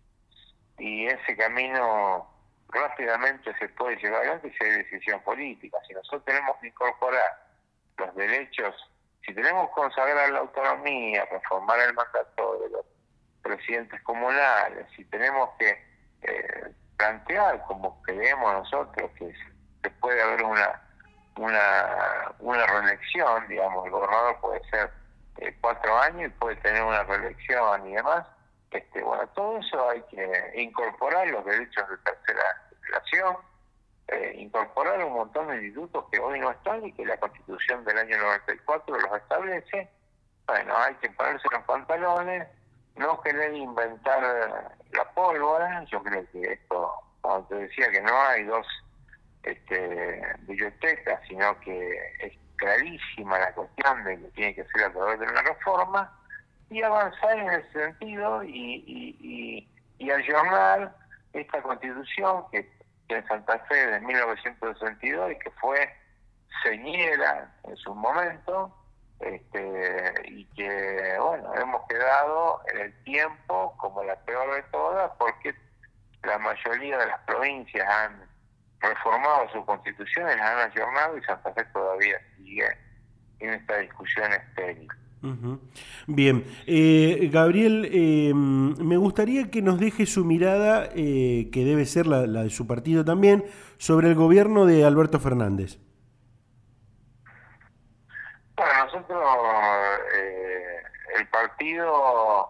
y 0.77 1.05
ese 1.07 1.35
camino 1.35 2.29
rápidamente 2.69 3.53
se 3.57 3.69
puede 3.69 3.97
llevar 3.97 4.21
adelante 4.21 4.53
si 4.57 4.65
hay 4.65 4.71
decisión 4.83 5.21
política. 5.21 5.77
Si 5.87 5.93
nosotros 5.93 6.23
tenemos 6.25 6.57
que 6.57 6.67
incorporar 6.67 7.45
los 7.97 8.15
derechos, 8.15 8.75
si 9.25 9.33
tenemos 9.33 9.67
que 9.69 9.75
consagrar 9.75 10.29
la 10.29 10.39
autonomía, 10.39 11.25
reformar 11.25 11.79
el 11.79 11.93
mandato 11.93 12.59
de 12.59 12.69
los 12.69 12.85
presidentes 13.45 14.01
comunales, 14.01 14.87
si 14.95 15.05
tenemos 15.05 15.51
que 15.59 15.69
eh, 16.23 16.71
plantear 16.97 17.61
como 17.67 18.01
creemos 18.01 18.51
nosotros 18.53 19.11
que 19.17 19.89
puede 20.01 20.21
haber 20.21 20.43
una 20.43 20.81
una 21.37 22.33
una 22.39 22.65
reelección, 22.65 23.47
digamos, 23.47 23.85
el 23.85 23.91
gobernador 23.91 24.39
puede 24.41 24.61
ser 24.69 24.89
eh, 25.37 25.55
cuatro 25.61 25.95
años 25.99 26.27
y 26.27 26.39
puede 26.39 26.55
tener 26.57 26.81
una 26.83 27.03
reelección 27.03 27.87
y 27.87 27.95
demás, 27.95 28.25
este 28.71 29.03
bueno, 29.03 29.27
todo 29.35 29.59
eso 29.59 29.89
hay 29.89 30.01
que 30.03 30.53
incorporar 30.55 31.27
los 31.27 31.45
derechos 31.45 31.87
de 31.89 31.97
tercera 31.97 32.43
generación, 32.81 33.37
eh, 34.07 34.33
incorporar 34.37 35.03
un 35.03 35.13
montón 35.13 35.47
de 35.47 35.57
institutos 35.57 36.05
que 36.11 36.19
hoy 36.19 36.39
no 36.39 36.51
están 36.51 36.83
y 36.85 36.91
que 36.93 37.05
la 37.05 37.17
constitución 37.17 37.83
del 37.85 37.97
año 37.97 38.17
94 38.17 38.97
los 38.97 39.17
establece. 39.17 39.89
Bueno, 40.47 40.77
hay 40.77 40.93
que 40.95 41.09
ponerse 41.09 41.47
los 41.51 41.63
pantalones, 41.63 42.47
no 42.95 43.21
querer 43.21 43.53
inventar 43.53 44.21
la 44.91 45.11
pólvora. 45.13 45.83
Yo 45.85 46.01
creo 46.03 46.25
que 46.31 46.53
esto, 46.53 46.93
como 47.21 47.45
te 47.45 47.55
decía, 47.55 47.89
que 47.91 48.01
no 48.01 48.19
hay 48.21 48.43
dos 48.43 48.65
este, 49.43 50.21
bibliotecas, 50.41 51.19
sino 51.27 51.59
que 51.59 51.97
es 52.21 52.33
clarísima 52.55 53.39
la 53.39 53.53
cuestión 53.53 54.03
de 54.03 54.19
que 54.19 54.27
tiene 54.29 54.55
que 54.55 54.65
ser 54.65 54.85
a 54.85 54.93
través 54.93 55.19
de 55.19 55.27
una 55.27 55.41
reforma 55.41 56.19
y 56.69 56.81
avanzar 56.81 57.37
en 57.37 57.49
ese 57.49 57.71
sentido 57.71 58.43
y, 58.43 58.83
y, 58.87 59.17
y, 59.19 59.69
y 59.97 60.11
ayornar 60.11 60.95
esta 61.33 61.61
constitución 61.61 62.45
que 62.51 62.67
en 63.09 63.27
Santa 63.27 63.59
Fe 63.67 63.75
de 63.87 63.99
1962 63.99 65.31
y 65.31 65.39
que 65.39 65.51
fue 65.51 65.93
señera 66.63 67.53
en 67.65 67.75
su 67.77 67.93
momento 67.93 68.73
este, 69.19 70.13
y 70.25 70.45
que 70.55 71.15
bueno 71.19 71.53
hemos 71.55 71.81
quedado 71.87 72.61
en 72.73 72.81
el 72.81 73.03
tiempo 73.03 73.75
como 73.77 74.03
la 74.03 74.15
peor 74.25 74.55
de 74.55 74.63
todas 74.63 75.11
porque 75.17 75.55
la 76.23 76.37
mayoría 76.39 76.97
de 76.97 77.07
las 77.07 77.19
provincias 77.21 77.87
han 77.87 78.25
reformado 78.81 79.49
sus 79.51 79.65
constituciones, 79.65 80.39
han 80.39 80.71
ayornado 80.71 81.17
y 81.17 81.23
Santa 81.23 81.53
Fe 81.53 81.63
todavía 81.73 82.17
sigue 82.37 82.67
en 83.39 83.49
esta 83.51 83.77
discusión 83.77 84.31
estéril. 84.33 84.87
Bien, 86.05 86.43
eh, 86.67 87.29
Gabriel, 87.31 87.89
eh, 87.91 88.31
me 88.33 88.97
gustaría 88.97 89.49
que 89.49 89.63
nos 89.63 89.79
deje 89.79 90.05
su 90.05 90.23
mirada, 90.23 90.89
eh, 90.95 91.49
que 91.51 91.65
debe 91.65 91.85
ser 91.85 92.05
la, 92.05 92.27
de 92.27 92.49
su 92.51 92.67
partido 92.67 93.03
también, 93.03 93.43
sobre 93.77 94.09
el 94.09 94.15
gobierno 94.15 94.67
de 94.67 94.85
Alberto 94.85 95.19
Fernández. 95.19 95.79
Bueno, 98.55 98.85
nosotros, 98.85 99.99
el 101.17 101.27
partido 101.29 102.49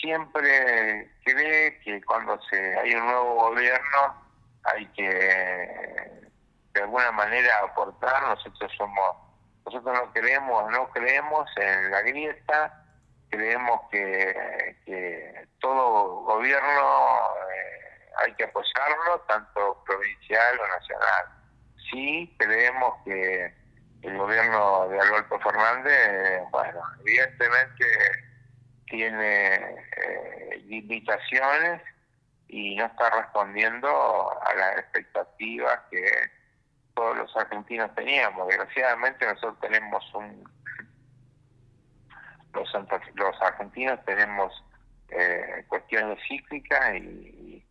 siempre 0.00 1.10
cree 1.24 1.78
que 1.80 2.02
cuando 2.04 2.40
se 2.50 2.78
hay 2.78 2.94
un 2.94 3.06
nuevo 3.06 3.34
gobierno 3.34 4.22
hay 4.64 4.86
que 4.86 6.30
de 6.72 6.82
alguna 6.82 7.12
manera 7.12 7.60
aportar, 7.60 8.22
nosotros 8.22 8.72
somos 8.76 9.16
nosotros 9.64 9.94
no 9.94 10.12
creemos, 10.12 10.70
no 10.70 10.88
creemos 10.90 11.50
en 11.56 11.90
la 11.90 12.00
grieta, 12.02 12.84
creemos 13.30 13.80
que, 13.90 14.76
que 14.84 15.48
todo 15.60 16.22
gobierno 16.22 17.34
eh, 17.52 18.10
hay 18.18 18.32
que 18.34 18.44
apoyarlo, 18.44 19.20
tanto 19.26 19.82
provincial 19.84 20.60
o 20.60 20.68
nacional. 20.68 21.26
Sí 21.90 22.32
creemos 22.38 22.94
que 23.04 23.52
el 24.06 24.18
gobierno 24.18 24.88
de 24.88 25.00
Alberto 25.00 25.38
Fernández, 25.40 26.42
bueno, 26.50 26.80
evidentemente 27.00 27.84
tiene 28.86 29.54
eh, 29.54 30.62
limitaciones 30.66 31.82
y 32.48 32.76
no 32.76 32.86
está 32.86 33.10
respondiendo 33.10 33.88
a 33.88 34.54
las 34.54 34.78
expectativas 34.78 35.80
que 35.90 36.04
todos 36.94 37.16
los 37.18 37.36
argentinos 37.36 37.94
teníamos. 37.94 38.48
Desgraciadamente 38.48 39.26
nosotros 39.26 39.58
tenemos 39.60 40.14
un... 40.14 40.44
Los, 42.54 42.72
los 43.14 43.42
argentinos 43.42 44.02
tenemos 44.06 44.64
eh, 45.10 45.64
cuestiones 45.68 46.18
cíclicas 46.26 46.94
y, 46.96 47.62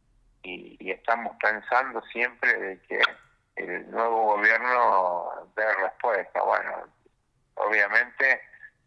y, 0.43 0.91
estamos 0.91 1.35
pensando 1.41 2.01
siempre 2.03 2.53
de 2.53 2.81
que 2.81 3.01
el 3.55 3.89
nuevo 3.91 4.35
gobierno 4.35 5.49
dé 5.55 5.73
respuesta. 5.75 6.41
Bueno, 6.43 6.87
obviamente 7.55 8.41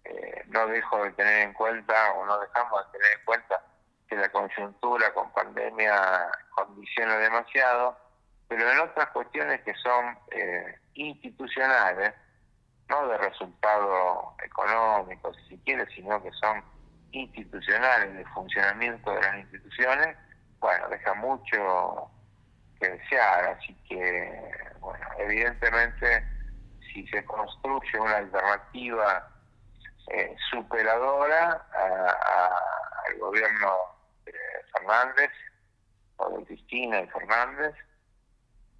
eh, 0.05 0.45
no 0.49 0.67
dejo 0.67 1.05
de 1.05 1.13
tener 1.13 1.49
en 1.49 1.53
cuenta 1.55 2.13
o 2.15 2.27
no 2.27 2.39
dejamos 2.39 2.87
de 2.87 2.99
tener 2.99 3.19
en 3.19 3.25
cuenta 3.25 3.63
que 4.09 4.17
la 4.17 4.29
coyuntura 4.31 5.13
con 5.13 5.31
pandemia 5.33 6.31
condiciona 6.55 7.17
demasiado 7.19 7.97
pero 8.49 8.71
en 8.71 8.81
otras 8.81 9.09
cuestiones 9.11 9.61
que 9.61 9.75
son 9.75 10.19
eh, 10.31 10.79
institucionales, 10.95 12.15
no 12.89 13.07
de 13.07 13.19
resultado 13.19 14.35
económico, 14.43 15.33
si 15.49 15.59
quiere, 15.59 15.87
sino 15.95 16.23
que 16.23 16.33
son 16.33 16.65
institucionales, 17.13 18.15
de 18.15 18.25
funcionamiento 18.27 19.13
de 19.13 19.21
las 19.21 19.37
instituciones, 19.37 20.17
bueno, 20.61 20.89
deja 20.89 21.15
mucho 21.15 22.11
que 22.81 23.19
así 23.19 23.75
que, 23.89 24.51
bueno, 24.81 25.07
evidentemente 25.19 26.25
si 26.93 27.07
se 27.09 27.25
construye 27.25 27.99
una 27.99 28.17
alternativa 28.17 29.29
eh, 30.13 30.37
superadora 30.51 31.67
al 33.07 33.19
gobierno 33.19 33.77
de 34.25 34.33
Fernández 34.73 35.31
o 36.17 36.39
de 36.39 36.45
Cristina 36.47 37.01
y 37.01 37.09
Fernández, 37.09 37.75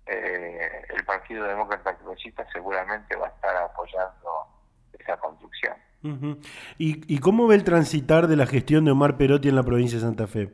eh, 0.07 0.87
el 0.89 1.05
Partido 1.05 1.45
Demócrata 1.45 1.97
Progresista 1.99 2.47
seguramente 2.53 3.15
va 3.17 3.27
a 3.27 3.31
estar 3.31 3.57
apoyando 3.57 4.47
esa 4.99 5.17
construcción. 5.19 5.75
¿Y, 6.79 7.13
¿Y 7.13 7.19
cómo 7.19 7.47
ve 7.47 7.57
el 7.57 7.65
transitar 7.65 8.29
de 8.29 8.37
la 8.37 8.47
gestión 8.47 8.85
de 8.85 8.93
Omar 8.93 9.17
Perotti 9.17 9.49
en 9.49 9.57
la 9.57 9.65
provincia 9.65 9.99
de 9.99 10.05
Santa 10.05 10.27
Fe? 10.27 10.49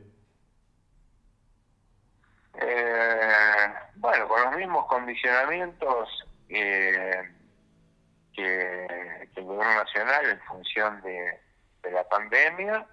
Eh, 2.55 3.69
bueno, 3.95 4.27
con 4.27 4.41
los 4.43 4.55
mismos 4.55 4.85
condicionamientos 5.05 6.25
eh, 6.49 7.31
que, 8.33 8.85
el 9.35 9.43
gobierno 9.43 9.83
nacional 9.83 10.29
en 10.31 10.39
función 10.41 11.01
de, 11.03 11.39
la 11.91 12.03
pandemia, 12.09 12.87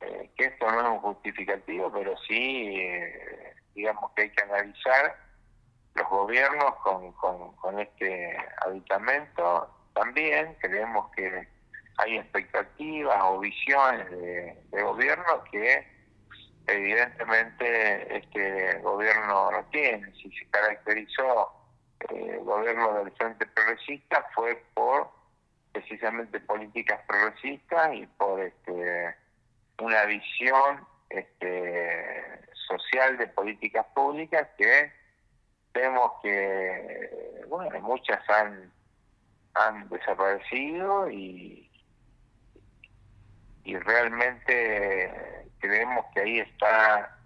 eh, 0.00 0.30
que 0.36 0.44
esto 0.44 0.70
no 0.70 0.80
es 0.80 0.86
un 0.86 0.98
justificativo, 1.00 1.90
pero 1.92 2.16
sí, 2.28 2.80
digamos 3.74 4.12
que 4.12 4.22
hay 4.22 4.30
que 4.30 4.42
analizar 4.44 5.16
los 5.94 6.08
gobiernos 6.08 6.76
con, 6.76 7.12
con, 7.14 7.80
este 7.80 8.36
aditamento. 8.64 9.68
También 9.92 10.56
creemos 10.60 11.10
que 11.16 11.48
hay 11.98 12.18
expectativas 12.18 13.18
o 13.24 13.40
visiones 13.40 14.08
de, 14.12 14.82
gobierno 14.82 15.42
que 15.50 15.84
evidentemente 16.70 18.16
este 18.16 18.78
gobierno 18.80 19.50
no 19.50 19.64
tiene. 19.70 20.12
Si 20.14 20.30
se 20.30 20.48
caracterizó 20.50 21.52
eh, 22.08 22.36
el 22.38 22.44
gobierno 22.44 22.94
del 22.94 23.12
Frente 23.12 23.46
Progresista 23.46 24.26
fue 24.34 24.62
por 24.74 25.10
precisamente 25.72 26.40
políticas 26.40 27.00
progresistas 27.06 27.94
y 27.94 28.06
por 28.06 28.40
este 28.40 29.14
una 29.80 30.04
visión 30.04 30.86
este, 31.08 32.40
social 32.68 33.16
de 33.18 33.26
políticas 33.28 33.86
públicas 33.94 34.48
que 34.56 34.92
vemos 35.72 36.12
que, 36.22 37.44
bueno, 37.48 37.80
muchas 37.80 38.20
han, 38.28 38.72
han 39.54 39.88
desaparecido 39.88 41.10
y, 41.10 41.69
y 43.64 43.76
realmente 43.78 45.46
creemos 45.58 46.04
que 46.14 46.20
ahí 46.20 46.40
está 46.40 47.16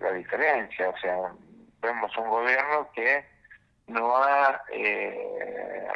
la 0.00 0.12
diferencia. 0.12 0.88
O 0.88 0.98
sea, 0.98 1.32
vemos 1.80 2.16
un 2.16 2.28
gobierno 2.28 2.90
que 2.92 3.24
no 3.86 4.16
ha 4.16 4.62
eh, 4.72 5.88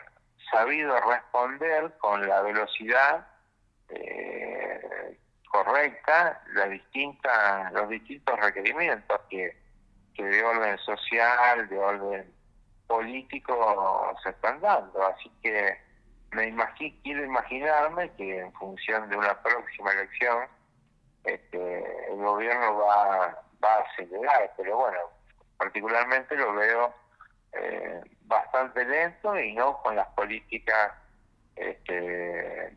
sabido 0.51 0.99
responder 1.01 1.93
con 1.99 2.27
la 2.29 2.43
velocidad 2.43 3.27
eh, 3.89 5.19
correcta 5.51 6.43
la 6.53 6.67
distinta, 6.67 7.71
los 7.73 7.89
distintos 7.89 8.39
requerimientos 8.39 9.21
que 9.31 9.69
que 10.19 10.25
de 10.25 10.43
orden 10.43 10.77
social, 10.79 11.69
de 11.69 11.79
orden 11.79 12.35
político 12.89 14.17
se 14.23 14.31
están 14.31 14.61
dando. 14.61 15.07
Así 15.07 15.31
que 15.41 15.79
me 16.33 16.49
imagino, 16.49 16.97
quiero 17.03 17.25
imaginarme 17.25 18.11
que 18.13 18.39
en 18.39 18.53
función 18.55 19.09
de 19.09 19.17
una 19.17 19.41
próxima 19.43 19.93
elección 19.93 20.47
este, 21.25 22.13
el 22.13 22.17
gobierno 22.17 22.77
va, 22.79 23.43
va 23.63 23.75
a 23.75 23.81
acelerar, 23.81 24.53
pero 24.57 24.77
bueno, 24.77 24.99
particularmente 25.57 26.37
lo 26.37 26.55
veo 26.55 26.95
eh, 27.53 28.01
bastante 28.23 28.85
lento 28.85 29.39
y 29.39 29.55
no 29.55 29.79
con 29.83 29.97
las 29.97 30.09
políticas 30.09 30.93
este, 31.57 32.77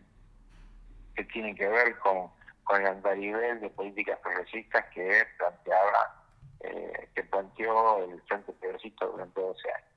que 1.16 1.24
tienen 1.26 1.56
que 1.56 1.68
ver 1.68 1.98
con, 2.00 2.32
con 2.64 2.82
el 2.82 2.88
andarivel 2.88 3.60
de 3.60 3.70
políticas 3.70 4.18
progresistas 4.20 4.86
que 4.94 5.26
planteaba 5.38 6.22
eh, 6.62 7.10
que 7.16 7.24
planteó 7.24 8.04
el 8.06 8.22
Frente 8.24 8.54
Progresista 8.54 9.06
durante 9.06 9.42
12 9.42 9.72
años. 9.72 9.91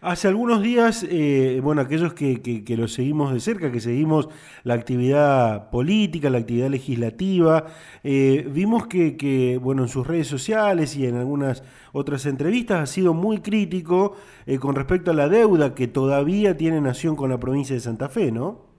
Hace 0.00 0.28
algunos 0.28 0.62
días, 0.62 1.06
eh, 1.08 1.60
bueno, 1.62 1.82
aquellos 1.82 2.14
que, 2.14 2.40
que, 2.40 2.76
lo 2.78 2.88
seguimos 2.88 3.34
de 3.34 3.40
cerca, 3.40 3.70
que 3.70 3.80
seguimos 3.80 4.30
la 4.64 4.72
actividad 4.72 5.68
política, 5.68 6.30
la 6.30 6.38
actividad 6.38 6.70
legislativa, 6.70 7.66
eh, 8.04 8.46
vimos 8.48 8.86
que, 8.86 9.18
que, 9.18 9.58
bueno, 9.58 9.82
en 9.82 9.88
sus 9.88 10.06
redes 10.06 10.28
sociales 10.28 10.96
y 10.96 11.06
en 11.06 11.16
algunas 11.16 11.62
otras 11.92 12.24
entrevistas 12.24 12.80
ha 12.80 12.86
sido 12.86 13.12
muy 13.12 13.42
crítico 13.42 14.16
con 14.60 14.74
respecto 14.74 15.10
a 15.10 15.14
la 15.14 15.28
deuda 15.28 15.74
que 15.74 15.88
todavía 15.88 16.56
tiene 16.56 16.80
Nación 16.80 17.14
con 17.14 17.28
la 17.28 17.38
provincia 17.38 17.74
de 17.74 17.80
Santa 17.80 18.08
Fe, 18.08 18.32
¿no? 18.32 18.72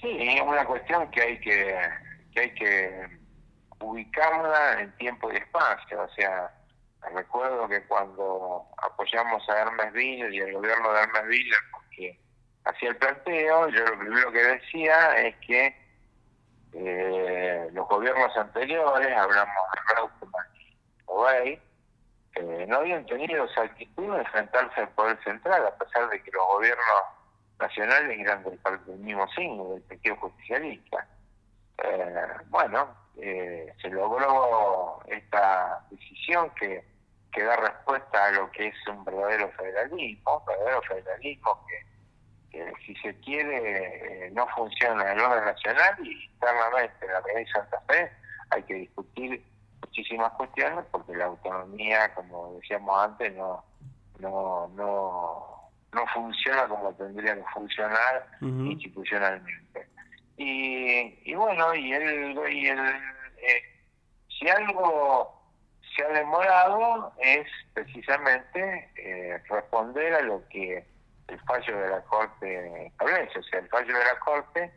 Sí, 0.00 0.08
es 0.18 0.42
una 0.42 0.64
cuestión 0.64 1.08
que 1.12 1.22
hay 1.22 1.38
que, 1.38 1.76
que 2.34 2.40
hay 2.40 2.54
que 2.54 3.06
ubicarla 3.80 4.80
en 4.80 4.92
tiempo 4.96 5.32
y 5.32 5.36
espacio. 5.36 6.02
O 6.02 6.08
sea, 6.10 6.50
recuerdo 7.14 7.68
que 7.68 7.82
cuando 7.84 8.66
apoyamos 8.78 9.48
a 9.48 9.60
Hermes 9.60 9.92
Villa 9.92 10.28
y 10.28 10.38
el 10.38 10.52
gobierno 10.54 10.92
de 10.92 11.00
Hermes 11.00 11.26
Villa, 11.26 11.56
porque 11.72 12.18
hacía 12.64 12.90
el 12.90 12.96
planteo, 12.96 13.68
yo 13.68 13.84
lo 13.84 13.98
primero 13.98 14.32
que 14.32 14.42
decía 14.42 15.16
es 15.18 15.36
que 15.36 15.76
eh, 16.72 17.68
los 17.72 17.88
gobiernos 17.88 18.36
anteriores, 18.36 19.16
hablamos 19.16 19.56
de 19.72 19.94
Reutemann 19.94 20.46
y 20.54 20.76
Obey, 21.06 21.60
eh, 22.36 22.66
no 22.68 22.76
habían 22.78 23.06
tenido 23.06 23.46
esa 23.46 23.62
actitud 23.62 24.12
de 24.12 24.20
enfrentarse 24.20 24.80
al 24.80 24.90
poder 24.90 25.18
central, 25.24 25.66
a 25.66 25.74
pesar 25.78 26.08
de 26.10 26.22
que 26.22 26.30
los 26.32 26.46
gobiernos 26.48 26.84
nacionales 27.58 28.18
eran 28.18 28.44
del, 28.44 28.98
mismo 28.98 29.26
signo, 29.28 29.70
del 29.70 29.82
Partido 29.82 30.16
Justicialista. 30.16 31.06
Eh, 31.82 32.26
bueno, 32.48 32.94
eh, 33.16 33.72
se 33.80 33.88
logró 33.88 35.00
esta 35.06 35.82
decisión 35.90 36.50
que, 36.50 36.84
que 37.36 37.44
da 37.44 37.54
respuesta 37.56 38.24
a 38.24 38.30
lo 38.30 38.50
que 38.50 38.68
es 38.68 38.74
un 38.88 39.04
verdadero 39.04 39.50
federalismo, 39.50 40.38
un 40.38 40.46
verdadero 40.46 40.80
federalismo 40.82 41.66
que, 42.50 42.72
si 42.86 42.94
se 42.96 43.14
quiere 43.20 44.26
eh, 44.26 44.30
no 44.30 44.46
funciona 44.56 45.12
en 45.12 45.18
el 45.18 45.24
orden 45.24 45.44
nacional 45.44 45.94
y 46.02 46.24
internamente 46.24 47.04
en 47.04 47.12
la 47.12 47.20
provincia 47.20 47.60
de 47.60 47.68
Santa 47.68 47.80
Fe 47.86 48.10
hay 48.48 48.62
que 48.62 48.74
discutir 48.74 49.44
muchísimas 49.82 50.32
cuestiones 50.32 50.82
porque 50.90 51.14
la 51.14 51.26
autonomía, 51.26 52.14
como 52.14 52.54
decíamos 52.54 52.98
antes, 53.04 53.34
no 53.34 53.62
no 54.20 54.68
no 54.68 55.70
no 55.92 56.06
funciona 56.14 56.66
como 56.66 56.94
tendría 56.94 57.34
que 57.34 57.44
funcionar 57.52 58.26
institucionalmente. 58.40 59.86
Y, 60.38 61.18
y 61.30 61.34
bueno, 61.34 61.74
y 61.74 61.92
el, 61.92 62.38
y 62.50 62.68
el 62.68 62.78
eh, 62.78 63.62
si 64.28 64.48
algo 64.48 65.35
se 65.96 66.04
ha 66.04 66.08
demorado 66.08 67.12
es 67.18 67.46
precisamente 67.72 68.90
eh, 68.96 69.42
responder 69.48 70.14
a 70.14 70.20
lo 70.20 70.46
que 70.48 70.84
el 71.28 71.40
fallo 71.40 71.78
de 71.78 71.88
la 71.88 72.02
Corte 72.02 72.86
establece. 72.86 73.38
O 73.38 73.42
sea, 73.42 73.60
el 73.60 73.68
fallo 73.68 73.98
de 73.98 74.04
la 74.04 74.18
Corte 74.20 74.72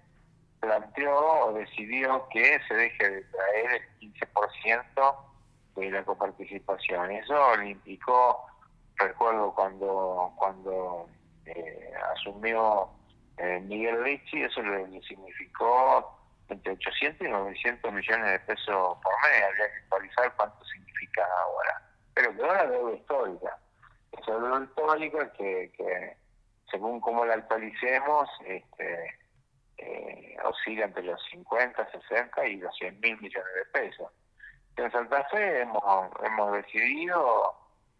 planteó 0.60 1.45
o 1.45 1.53
decidió 1.53 2.27
que 2.29 2.60
se 2.67 2.73
deje 2.73 3.10
de 3.10 3.21
traer 3.23 3.82
el 3.99 4.13
15% 4.13 5.15
de 5.75 5.91
la 5.91 6.03
coparticipación. 6.03 7.12
Eso 7.12 7.58
le 7.58 7.71
implicó, 7.71 8.45
recuerdo 8.95 9.53
cuando 9.53 10.34
cuando 10.38 11.08
eh, 11.45 11.91
asumió 12.15 12.89
eh, 13.38 13.62
Miguel 13.65 14.03
Ricci, 14.03 14.41
eso 14.43 14.62
le, 14.62 15.01
significó 15.03 16.18
entre 16.49 16.73
800 16.73 17.27
y 17.27 17.29
900 17.29 17.93
millones 17.93 18.31
de 18.31 18.39
pesos 18.39 18.97
por 19.03 19.13
mes. 19.23 19.43
Habría 19.43 19.67
que 19.67 19.77
actualizar 19.83 20.33
cuánto 20.35 20.65
significa 20.65 21.25
ahora. 21.41 21.81
Pero 22.13 22.35
que 22.35 22.43
ahora 22.43 22.67
deuda 22.67 22.95
histórica. 22.95 23.57
Esa 24.12 24.31
deuda 24.31 24.63
histórica 24.63 25.33
que, 25.33 25.71
que 25.77 26.17
según 26.71 26.99
cómo 27.01 27.25
la 27.25 27.35
actualicemos, 27.35 28.29
este, 28.45 29.17
eh, 29.77 30.38
oscila 30.43 30.85
entre 30.85 31.03
los 31.03 31.21
50, 31.31 31.91
60 31.91 32.47
y 32.47 32.57
los 32.57 32.75
100 32.77 32.99
mil 32.99 33.19
millones 33.21 33.53
de 33.55 33.65
pesos. 33.79 34.12
En 34.75 34.91
Santa 34.91 35.23
Fe 35.25 35.62
hemos, 35.62 36.09
hemos 36.23 36.53
decidido, 36.53 37.53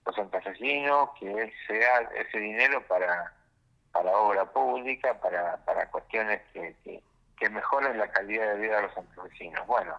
los 0.06 0.16
santafesinos, 0.16 1.10
que 1.20 1.54
sea 1.68 2.00
ese 2.16 2.40
dinero 2.40 2.82
para 2.88 3.34
para 3.92 4.18
obra 4.18 4.46
pública, 4.46 5.20
para, 5.20 5.58
para 5.66 5.90
cuestiones 5.90 6.42
que, 6.54 6.76
que, 6.84 7.02
mejoren 7.48 7.98
la 7.98 8.10
calidad 8.10 8.54
de 8.54 8.60
vida 8.60 8.76
de 8.78 8.82
los 8.82 8.94
santafesinos. 8.94 9.66
Bueno, 9.68 9.96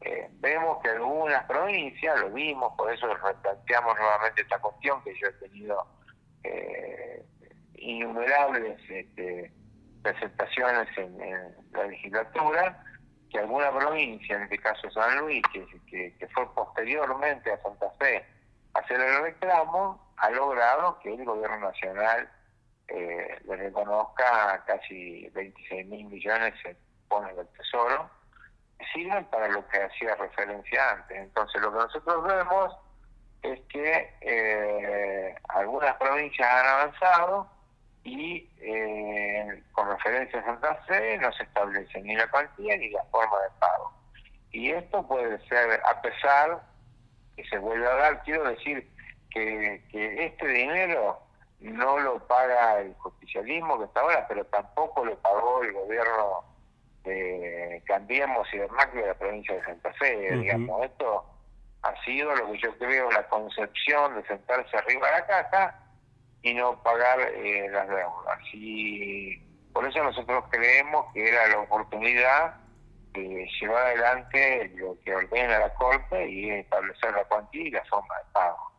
eh, 0.00 0.28
vemos 0.34 0.80
que 0.82 0.90
algunas 0.90 1.44
provincias, 1.44 2.20
lo 2.20 2.30
vimos, 2.30 2.72
por 2.76 2.92
eso 2.92 3.12
replanteamos 3.14 3.96
nuevamente 3.98 4.42
esta 4.42 4.58
cuestión 4.60 5.02
que 5.02 5.12
yo 5.18 5.26
he 5.26 5.32
tenido 5.32 5.86
eh, 6.44 7.24
innumerables 7.74 8.78
este, 8.88 9.52
presentaciones 10.02 10.88
en, 10.96 11.18
la 11.72 11.84
legislatura 11.84 12.84
que 13.30 13.38
alguna 13.40 13.70
provincia, 13.70 14.36
en 14.36 14.44
este 14.44 14.58
caso 14.58 14.90
San 14.90 15.18
Luis, 15.18 15.42
que, 15.52 16.14
que, 16.18 16.28
fue 16.28 16.54
posteriormente 16.54 17.52
a 17.52 17.60
Santa 17.60 17.90
Fe 17.98 18.24
a 18.74 18.78
hacer 18.78 19.00
el 19.00 19.22
reclamo, 19.22 20.12
ha 20.16 20.30
logrado 20.30 20.98
que 21.00 21.12
el 21.12 21.24
gobierno 21.24 21.58
nacional 21.58 22.30
eh, 22.88 23.38
le 23.44 23.56
reconozca 23.56 24.64
casi 24.66 25.28
26 25.34 25.86
mil 25.86 26.06
millones 26.06 26.54
se 26.62 26.74
pone 27.08 27.32
del 27.34 27.46
tesoro, 27.48 28.10
sirven 28.92 29.24
para 29.26 29.48
lo 29.48 29.66
que 29.68 29.82
hacía 29.82 30.14
referencia 30.14 30.90
antes. 30.92 31.18
Entonces 31.18 31.60
lo 31.60 31.72
que 31.72 31.78
nosotros 31.78 32.24
vemos 32.24 32.76
es 33.42 33.60
que 33.68 34.14
eh, 34.22 35.34
algunas 35.48 35.94
provincias 35.96 36.48
han 36.48 36.66
avanzado 36.66 37.50
y 38.04 38.48
eh, 38.60 39.62
con 39.72 39.88
referencia 39.88 40.40
a 40.40 40.44
Santa 40.44 40.74
Fe 40.86 41.18
no 41.18 41.30
se 41.32 41.42
establece 41.42 42.00
ni 42.00 42.16
la 42.16 42.26
cuantía 42.30 42.76
ni 42.76 42.88
la 42.90 43.04
forma 43.04 43.38
de 43.42 43.50
pago. 43.58 43.92
Y 44.50 44.70
esto 44.70 45.06
puede 45.06 45.38
ser, 45.46 45.80
a 45.84 46.00
pesar 46.00 46.62
que 47.36 47.44
se 47.44 47.58
vuelve 47.58 47.86
a 47.86 47.96
dar, 47.96 48.22
quiero 48.22 48.44
decir 48.44 48.88
que 49.30 49.82
este 49.92 50.46
dinero 50.48 51.27
no 51.60 51.98
lo 51.98 52.18
paga 52.26 52.80
el 52.80 52.94
justicialismo 52.94 53.78
que 53.78 53.84
está 53.84 54.00
ahora, 54.00 54.26
pero 54.28 54.44
tampoco 54.46 55.04
lo 55.04 55.16
pagó 55.18 55.62
el 55.62 55.72
gobierno 55.72 56.44
de 57.04 57.82
Cambiemos 57.86 58.46
y 58.52 58.58
de 58.58 58.68
Macri 58.68 59.00
de 59.00 59.08
la 59.08 59.14
provincia 59.14 59.54
de 59.54 59.64
Santa 59.64 59.92
Fe, 59.94 60.36
digamos. 60.36 60.84
Esto 60.84 61.24
ha 61.82 62.04
sido 62.04 62.34
lo 62.34 62.52
que 62.52 62.58
yo 62.58 62.76
creo 62.78 63.10
la 63.10 63.28
concepción 63.28 64.14
de 64.14 64.26
sentarse 64.26 64.76
arriba 64.76 65.06
de 65.06 65.12
la 65.12 65.26
caja 65.26 65.80
y 66.42 66.54
no 66.54 66.82
pagar 66.82 67.20
eh, 67.20 67.68
las 67.70 67.88
deudas. 67.88 68.38
Y 68.52 69.36
por 69.72 69.86
eso 69.86 70.02
nosotros 70.02 70.44
creemos 70.50 71.12
que 71.12 71.28
era 71.28 71.48
la 71.48 71.60
oportunidad 71.60 72.54
de 73.12 73.48
llevar 73.60 73.86
adelante 73.86 74.70
lo 74.76 74.96
que 75.04 75.14
ordena 75.14 75.58
la 75.58 75.74
Corte 75.74 76.28
y 76.28 76.50
establecer 76.50 77.12
la 77.12 77.24
cuantía 77.24 77.62
y 77.62 77.70
la 77.70 77.84
forma 77.86 78.16
de 78.18 78.24
pago. 78.32 78.72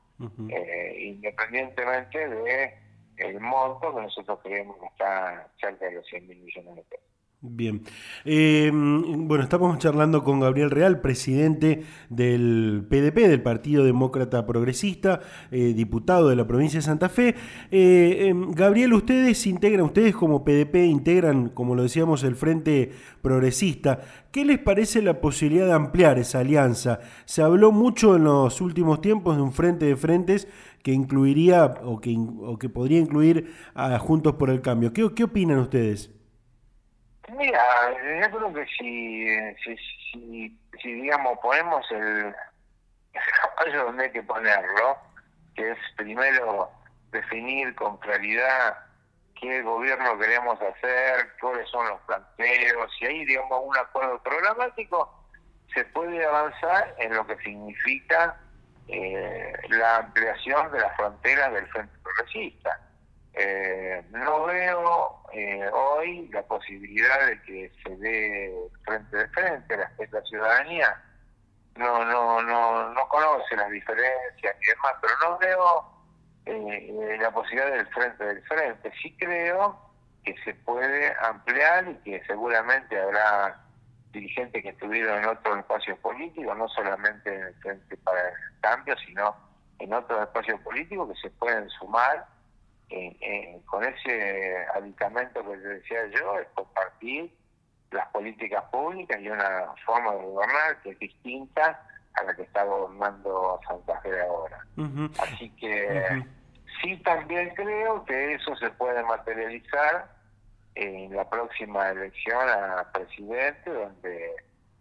Eh, 0.49 0.97
independientemente 1.01 2.27
de 2.27 2.73
el 3.17 3.39
monto 3.39 3.95
que 3.95 4.01
nosotros 4.01 4.39
creemos 4.43 4.77
que 4.77 4.86
está 4.88 5.49
cerca 5.60 5.86
de 5.86 5.93
los 5.93 6.08
100 6.08 6.27
mil 6.27 6.39
millones 6.39 6.75
de 6.75 6.84
pesos. 6.84 7.09
Bien. 7.41 7.84
Eh, 8.25 8.69
bueno, 8.73 9.41
estamos 9.45 9.78
charlando 9.78 10.25
con 10.25 10.41
Gabriel 10.41 10.69
Real, 10.69 10.99
presidente 10.99 11.84
del 12.10 12.86
PDP, 12.89 13.30
del 13.30 13.41
Partido 13.41 13.86
Demócrata 13.86 14.45
Progresista, 14.45 15.21
eh, 15.49 15.73
diputado 15.73 16.28
de 16.28 16.36
la 16.36 16.45
provincia 16.45 16.80
de 16.80 16.86
Santa 16.86 17.08
Fe. 17.08 17.36
Eh, 17.71 18.28
em, 18.28 18.52
Gabriel, 18.52 18.93
ustedes 18.93 19.47
integran, 19.47 19.86
ustedes 19.86 20.17
como 20.17 20.43
PDP 20.43 20.88
integran, 20.88 21.47
como 21.47 21.75
lo 21.75 21.84
decíamos, 21.84 22.25
el 22.25 22.36
Frente 22.36 22.91
Progresista. 23.21 24.02
¿Qué 24.32 24.43
les 24.43 24.60
parece 24.60 25.02
la 25.02 25.21
posibilidad 25.21 25.67
de 25.67 25.73
ampliar 25.73 26.19
esa 26.19 26.39
alianza? 26.39 26.99
Se 27.23 27.41
habló 27.41 27.71
mucho 27.71 28.17
en 28.17 28.25
los 28.25 28.60
últimos 28.60 28.99
tiempos 28.99 29.38
de 29.38 29.43
un 29.43 29.54
frente 29.54 29.86
de 29.86 29.95
frentes 29.95 30.49
que 30.84 30.91
incluiría 30.91 31.75
o 31.86 32.02
que, 32.02 32.69
podría 32.69 32.99
incluir 32.99 33.54
a 33.75 33.97
Juntos 33.97 34.36
por 34.36 34.49
el 34.49 34.60
Cambio. 34.60 34.91
¿Qué, 34.91 35.10
qué 35.15 35.23
opinan 35.23 35.60
ustedes? 35.60 36.18
Mira, 37.32 37.92
yo 38.22 38.38
creo 38.38 38.54
que 38.54 38.65
si, 38.78 39.76
si, 40.12 40.58
si, 40.82 40.94
digamos, 40.94 41.38
ponemos 41.39 41.86
el, 41.92 42.34
caballo 43.13 43.86
donde 43.86 44.06
hay 44.06 44.12
que 44.12 44.24
ponerlo, 44.24 44.98
que 45.56 45.72
es 45.72 45.78
primero 45.96 46.72
definir 47.12 47.76
con 47.76 47.98
claridad 47.98 48.78
qué 49.39 49.62
gobierno 49.62 50.18
queremos 50.18 50.60
hacer, 50.62 51.34
cuáles 51.39 51.70
son 51.70 51.88
los 51.88 52.00
planteos, 52.02 52.92
y 53.02 53.06
ahí, 53.06 53.26
digamos, 53.26 53.62
un 53.63 53.78
acuerdo 53.78 54.22
programático, 54.24 55.13
se 55.74 55.86
puede 55.86 56.26
avanzar 56.26 56.96
en 56.98 57.15
lo 57.15 57.26
que 57.28 57.38
significa 57.38 58.38
eh, 58.88 59.54
la 59.70 59.98
ampliación 59.98 60.72
de 60.72 60.80
las 60.80 60.96
fronteras 60.96 61.54
del 61.54 61.68
Frente 61.68 61.94
Progresista 62.04 62.88
eh, 63.41 64.04
no 64.12 64.45
veo 64.47 65.23
eh, 65.32 65.65
hoy 65.71 66.28
la 66.28 66.43
posibilidad 66.43 67.25
de 67.25 67.41
que 67.43 67.71
se 67.82 67.95
dé 67.95 68.54
frente 68.84 69.15
de 69.15 69.28
frente 69.30 69.78
la, 69.78 69.89
la 70.12 70.21
ciudadanía. 70.23 71.02
No 71.78 72.04
no 72.04 72.41
no 72.41 72.89
no 72.89 73.08
conoce 73.08 73.56
las 73.56 73.71
diferencias 73.71 74.56
y 74.62 74.69
demás 74.69 74.93
pero 75.02 75.13
no 75.21 75.38
veo 75.38 75.86
eh, 76.47 77.17
la 77.21 77.32
posibilidad 77.32 77.71
del 77.71 77.88
frente 77.88 78.25
del 78.25 78.43
frente. 78.43 78.91
Sí 79.02 79.15
creo 79.17 79.80
que 80.25 80.36
se 80.43 80.54
puede 80.56 81.15
ampliar 81.21 81.88
y 81.88 81.95
que 82.04 82.21
seguramente 82.25 82.99
habrá 82.99 83.58
dirigentes 84.12 84.62
que 84.62 84.69
estuvieron 84.69 85.19
en 85.19 85.30
otros 85.30 85.60
espacios 85.60 85.97
políticos 85.99 86.58
no 86.58 86.67
solamente 86.67 87.34
en 87.34 87.43
el 87.43 87.56
frente 87.62 87.95
para 87.97 88.19
el 88.19 88.36
cambio 88.60 88.97
sino 89.06 89.34
en 89.78 89.93
otros 89.93 90.19
espacios 90.23 90.60
políticos 90.60 91.10
que 91.13 91.30
se 91.30 91.36
pueden 91.38 91.69
sumar 91.69 92.25
con 93.65 93.84
ese 93.84 94.65
aditamento 94.75 95.43
que 95.43 95.58
decía 95.58 96.08
yo, 96.08 96.39
es 96.39 96.47
compartir 96.56 97.32
las 97.91 98.08
políticas 98.08 98.63
públicas 98.65 99.19
y 99.19 99.30
una 99.30 99.73
forma 99.86 100.13
de 100.13 100.23
gobernar 100.23 100.82
que 100.82 100.91
es 100.91 100.99
distinta 100.99 101.86
a 102.13 102.23
la 102.23 102.36
que 102.36 102.43
está 102.43 102.63
gobernando 102.63 103.60
Santa 103.67 103.99
Fe 104.02 104.21
ahora. 104.21 104.65
Así 105.19 105.49
que 105.52 106.23
sí 106.82 106.97
también 106.97 107.54
creo 107.56 108.04
que 108.06 108.34
eso 108.34 108.56
se 108.56 108.69
puede 108.71 109.04
materializar 109.04 110.10
en 110.75 111.15
la 111.15 111.30
próxima 111.30 111.89
elección 111.89 112.47
a 112.47 112.89
presidente, 112.91 113.69
donde 113.69 114.36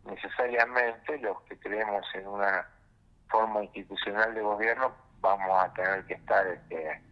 necesariamente 0.04 1.18
los 1.18 1.40
que 1.42 1.58
creemos 1.58 2.06
en 2.14 2.26
una 2.26 2.68
forma 3.28 3.64
institucional 3.64 4.34
de 4.34 4.42
gobierno 4.42 4.94
vamos 5.20 5.50
a 5.64 5.72
tener 5.74 6.04
que 6.06 6.14
estar 6.14 6.46
este, 6.46 7.02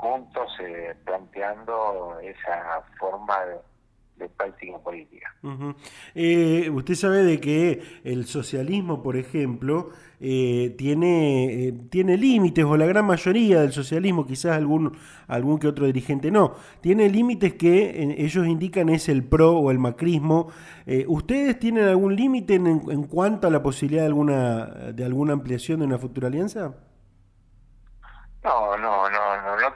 juntos 0.00 0.50
eh, 0.60 0.94
planteando 1.04 2.18
esa 2.22 2.82
forma 2.98 3.34
de, 3.44 4.28
práctica 4.36 4.76
política. 4.78 5.34
Eh, 6.14 6.68
usted 6.68 6.94
sabe 6.94 7.22
de 7.22 7.40
que 7.40 8.00
el 8.04 8.26
socialismo, 8.26 9.02
por 9.02 9.16
ejemplo, 9.16 9.92
eh, 10.20 10.74
tiene, 10.76 11.72
tiene 11.88 12.18
límites, 12.18 12.66
o 12.66 12.76
la 12.76 12.84
gran 12.84 13.06
mayoría 13.06 13.62
del 13.62 13.72
socialismo, 13.72 14.26
quizás 14.26 14.58
algún, 14.58 14.94
algún 15.26 15.58
que 15.58 15.68
otro 15.68 15.86
dirigente 15.86 16.30
no, 16.30 16.52
tiene 16.82 17.08
límites 17.08 17.54
que 17.54 18.14
ellos 18.18 18.46
indican 18.46 18.90
es 18.90 19.08
el 19.08 19.24
pro 19.24 19.56
o 19.56 19.70
el 19.70 19.78
macrismo. 19.78 20.48
¿Ustedes 21.06 21.58
tienen 21.58 21.88
algún 21.88 22.14
límite 22.14 22.56
en, 22.56 22.66
en, 22.66 23.04
cuanto 23.04 23.46
a 23.46 23.50
la 23.50 23.62
posibilidad 23.62 24.02
de 24.02 24.08
alguna, 24.08 24.66
de 24.92 25.02
alguna 25.02 25.32
ampliación 25.32 25.80
de 25.80 25.86
una 25.86 25.96
futura 25.96 26.28
alianza? 26.28 26.74
No, 28.42 28.76
no, 28.78 29.10
no 29.10 29.29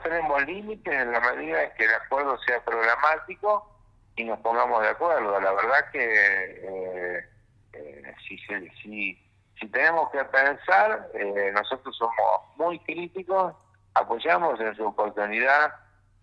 tenemos 0.05 0.45
límites 0.45 0.93
en 0.93 1.11
la 1.11 1.19
medida 1.19 1.63
en 1.63 1.71
que 1.73 1.85
el 1.85 1.95
acuerdo 1.95 2.37
sea 2.45 2.63
programático 2.63 3.67
y 4.15 4.23
nos 4.23 4.39
pongamos 4.39 4.81
de 4.83 4.89
acuerdo. 4.89 5.39
La 5.39 5.51
verdad 5.51 5.89
que 5.91 6.03
eh, 6.03 7.25
eh, 7.73 8.13
si, 8.27 8.37
si, 8.37 9.19
si 9.59 9.67
tenemos 9.69 10.11
que 10.11 10.23
pensar, 10.25 11.09
eh, 11.15 11.51
nosotros 11.53 11.97
somos 11.97 12.15
muy 12.55 12.77
críticos, 12.79 13.55
apoyamos 13.95 14.59
en 14.59 14.75
su 14.75 14.85
oportunidad 14.85 15.73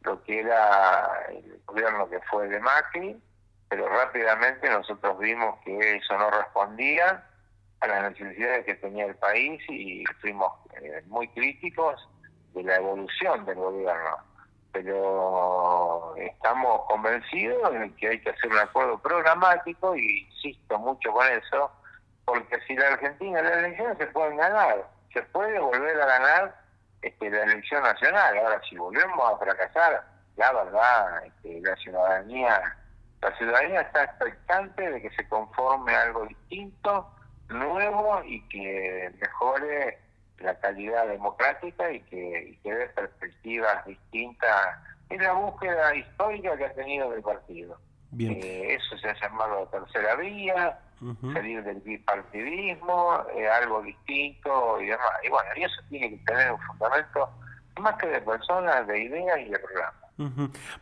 lo 0.03 0.23
que 0.23 0.41
era 0.41 1.27
el 1.31 1.61
gobierno 1.67 2.09
que 2.09 2.21
fue 2.31 2.49
de 2.49 2.61
Macri, 2.61 3.21
pero 3.69 3.89
rápidamente 3.89 4.71
nosotros 4.71 5.19
vimos 5.19 5.59
que 5.65 5.97
eso 5.97 6.17
no 6.19 6.31
respondía 6.31 7.25
a 7.81 7.87
las 7.89 8.13
necesidades 8.13 8.65
que 8.65 8.75
tenía 8.77 9.07
el 9.07 9.17
país 9.17 9.61
y 9.69 10.05
fuimos 10.21 10.53
muy 11.07 11.27
críticos 11.29 12.09
de 12.55 12.63
la 12.63 12.77
evolución 12.77 13.45
del 13.45 13.57
gobierno. 13.57 14.17
Pero 14.73 16.15
estamos 16.17 16.83
convencidos 16.89 17.73
de 17.73 17.95
que 17.97 18.09
hay 18.09 18.21
que 18.21 18.31
hacer 18.31 18.51
un 18.51 18.59
acuerdo 18.59 18.99
programático 18.99 19.95
y 19.97 20.29
insisto 20.29 20.79
mucho 20.79 21.13
con 21.13 21.27
eso, 21.27 21.71
porque 22.25 22.59
si 22.67 22.75
la 22.77 22.89
Argentina 22.89 23.43
las 23.43 23.59
elecciones 23.59 23.99
se 23.99 24.07
pueden 24.07 24.37
ganar, 24.39 24.87
se 25.13 25.23
puede 25.23 25.59
volver 25.59 26.01
a 26.01 26.07
ganar 26.07 26.63
este, 27.03 27.31
la 27.31 27.43
elección 27.43 27.83
nacional. 27.83 28.39
Ahora, 28.39 28.61
si 28.69 28.77
volvemos 28.77 29.31
a 29.31 29.37
fracasar, 29.37 30.05
la 30.37 30.53
verdad, 30.53 31.27
este, 31.27 31.61
la 31.61 31.77
ciudadanía, 31.77 32.77
la 33.21 33.37
ciudadanía 33.37 33.81
está 33.83 34.05
expectante 34.05 34.91
de 34.91 35.03
que 35.03 35.11
se 35.11 35.29
conforme 35.29 35.95
algo 35.95 36.27
distinto, 36.27 37.13
nuevo 37.49 38.23
y 38.25 38.41
que 38.49 39.13
mejore 39.21 39.99
la 40.43 40.59
calidad 40.59 41.07
democrática 41.07 41.91
y 41.91 42.01
que, 42.03 42.59
y 42.63 42.69
dé 42.69 42.87
perspectivas 42.89 43.85
distintas 43.87 44.79
en 45.11 45.23
la 45.23 45.33
búsqueda 45.33 45.95
histórica 45.95 46.57
que 46.57 46.65
ha 46.65 46.75
tenido 46.75 47.13
el 47.15 47.23
partido. 47.23 47.79
Eh, 48.19 48.75
eso 48.75 48.97
se 48.99 49.09
ha 49.09 49.21
llamado 49.21 49.67
tercera 49.69 50.17
vía, 50.17 50.79
salir 51.33 51.63
del 51.65 51.81
bipartidismo, 51.81 53.25
eh, 53.35 53.49
algo 53.49 53.83
distinto 53.83 54.81
y 54.81 54.87
demás. 54.87 55.13
Y 55.23 55.29
bueno, 55.31 55.49
y 55.57 55.65
eso 55.65 55.81
tiene 55.89 56.11
que 56.11 56.25
tener 56.25 56.53
un 56.53 56.61
fundamento 56.61 57.31
más 57.81 57.97
que 57.97 58.09
de 58.09 58.21
personas, 58.21 58.87
de 58.87 59.03
ideas 59.03 59.39
y 59.41 59.49
de 59.49 59.59
programas. 59.59 60.02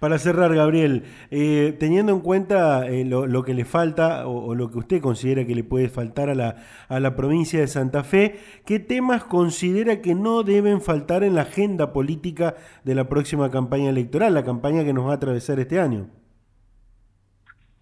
Para 0.00 0.18
cerrar, 0.18 0.54
Gabriel, 0.54 1.04
eh, 1.30 1.76
teniendo 1.78 2.12
en 2.12 2.20
cuenta 2.20 2.86
eh, 2.86 3.04
lo, 3.04 3.42
que 3.42 3.54
le 3.54 3.64
falta 3.64 4.26
o, 4.26 4.54
lo 4.54 4.70
que 4.70 4.78
usted 4.78 5.00
considera 5.00 5.46
que 5.46 5.54
le 5.54 5.64
puede 5.64 5.88
faltar 5.88 6.28
a 6.30 6.34
la, 6.34 6.56
a 6.88 7.00
la 7.00 7.14
provincia 7.14 7.60
de 7.60 7.68
Santa 7.68 8.02
Fe, 8.02 8.40
¿qué 8.66 8.80
temas 8.80 9.24
considera 9.24 10.00
que 10.00 10.14
no 10.14 10.42
deben 10.42 10.80
faltar 10.80 11.22
en 11.22 11.34
la 11.34 11.42
agenda 11.42 11.92
política 11.92 12.54
de 12.84 12.94
la 12.94 13.04
próxima 13.04 13.50
campaña 13.50 13.90
electoral, 13.90 14.34
la 14.34 14.44
campaña 14.44 14.84
que 14.84 14.92
nos 14.92 15.06
va 15.06 15.12
a 15.12 15.16
atravesar 15.16 15.58
este 15.60 15.80
año? 15.80 16.08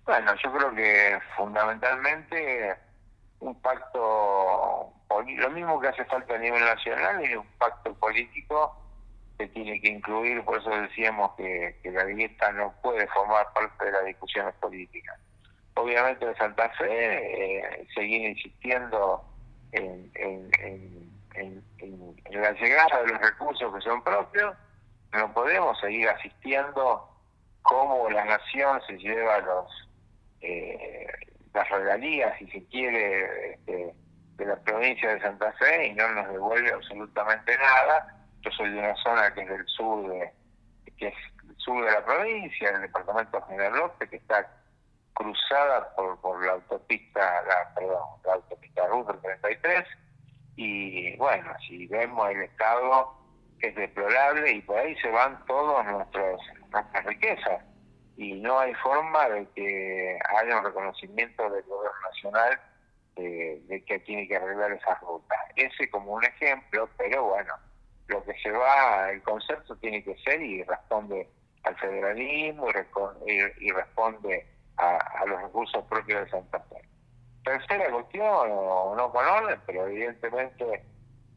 Bueno, 0.04 0.32
yo 0.42 0.52
creo 0.52 0.74
que 0.74 1.18
fundamentalmente 1.36 2.76
un 3.40 3.60
pacto, 3.60 4.92
lo 5.10 5.50
mismo 5.50 5.80
que 5.80 5.88
hace 5.88 6.04
falta 6.06 6.34
a 6.34 6.38
nivel 6.38 6.60
nacional, 6.60 7.22
es 7.22 7.36
un 7.36 7.46
pacto 7.58 7.92
político 7.94 8.87
que 9.38 9.46
tiene 9.48 9.80
que 9.80 9.88
incluir, 9.88 10.42
por 10.44 10.58
eso 10.58 10.70
decíamos 10.70 11.32
que, 11.36 11.76
la 11.84 12.04
grieta 12.04 12.52
no 12.52 12.74
puede 12.82 13.06
formar 13.08 13.46
parte 13.52 13.84
de 13.84 13.92
las 13.92 14.04
discusiones 14.04 14.52
políticas. 14.56 15.16
Obviamente 15.74 16.26
en 16.26 16.36
Santa 16.36 16.68
Fe 16.70 17.58
eh, 17.58 17.86
seguir 17.94 18.30
insistiendo 18.30 19.24
en, 19.72 20.10
la 22.30 22.52
llegada 22.52 23.02
de 23.02 23.12
los 23.12 23.20
recursos 23.20 23.74
que 23.74 23.80
son 23.80 24.02
propios, 24.02 24.56
no 25.12 25.32
podemos 25.32 25.78
seguir 25.80 26.08
asistiendo 26.08 27.08
como 27.62 28.10
la 28.10 28.24
nación 28.24 28.80
se 28.86 28.98
lleva 28.98 29.38
los 29.38 29.88
eh, 30.40 31.06
las 31.54 31.68
regalías, 31.70 32.36
si 32.38 32.46
se 32.48 32.64
quiere, 32.66 33.52
este, 33.52 33.94
de 34.36 34.46
la 34.46 34.56
provincia 34.56 35.14
de 35.14 35.20
Santa 35.20 35.52
Fe 35.54 35.88
y 35.88 35.94
no 35.94 36.08
nos 36.10 36.28
devuelve 36.28 36.72
absolutamente 36.72 37.56
nada 37.56 38.17
yo 38.42 38.50
soy 38.52 38.70
de 38.70 38.78
una 38.78 38.94
zona 38.96 39.32
que 39.34 39.42
es 39.42 39.48
del 39.48 39.66
sur 39.66 40.08
de, 40.08 40.32
que 40.96 41.08
es 41.08 41.14
el 41.48 41.56
sur 41.56 41.84
de 41.84 41.90
la 41.90 42.04
provincia, 42.04 42.70
el 42.70 42.82
departamento 42.82 43.42
General 43.42 43.72
Norte, 43.72 44.08
que 44.08 44.16
está 44.16 44.48
cruzada 45.14 45.94
por, 45.96 46.20
por 46.20 46.44
la 46.44 46.52
autopista, 46.52 47.42
la, 47.42 47.74
perdón, 47.74 48.02
la 48.24 48.34
autopista 48.34 48.86
Ruta 48.86 49.18
33, 49.20 49.84
y 50.56 51.16
bueno, 51.16 51.52
si 51.66 51.86
vemos 51.86 52.30
el 52.30 52.42
estado 52.42 53.14
es 53.60 53.74
deplorable 53.74 54.52
y 54.52 54.62
por 54.62 54.78
ahí 54.78 54.94
se 54.96 55.10
van 55.10 55.44
todas 55.46 55.84
nuestras 55.86 56.40
riquezas 57.04 57.62
y 58.16 58.34
no 58.34 58.58
hay 58.58 58.74
forma 58.74 59.28
de 59.28 59.46
que 59.54 60.18
haya 60.36 60.58
un 60.58 60.64
reconocimiento 60.64 61.48
del 61.50 61.62
gobierno 61.64 62.00
nacional 62.12 62.60
de, 63.16 63.60
de 63.66 63.84
que 63.84 63.98
tiene 64.00 64.26
que 64.26 64.36
arreglar 64.36 64.72
esas 64.72 65.00
rutas. 65.00 65.38
Ese 65.56 65.90
como 65.90 66.14
un 66.14 66.24
ejemplo, 66.24 66.88
pero 66.96 67.24
bueno, 67.24 67.54
lo 68.08 68.24
que 68.24 68.34
se 68.42 68.50
va, 68.50 69.10
el 69.10 69.22
concepto 69.22 69.76
tiene 69.76 70.02
que 70.02 70.16
ser 70.18 70.40
y 70.42 70.62
responde 70.64 71.28
al 71.62 71.76
federalismo 71.76 72.68
y, 73.26 73.70
responde 73.70 74.46
a, 74.78 75.24
los 75.26 75.42
recursos 75.42 75.84
propios 75.84 76.24
de 76.24 76.30
Santa 76.30 76.60
Fe. 76.60 76.82
Tercera 77.44 77.90
cuestión, 77.90 78.48
no 78.96 79.12
con 79.12 79.24
orden, 79.24 79.60
pero 79.66 79.86
evidentemente 79.86 80.82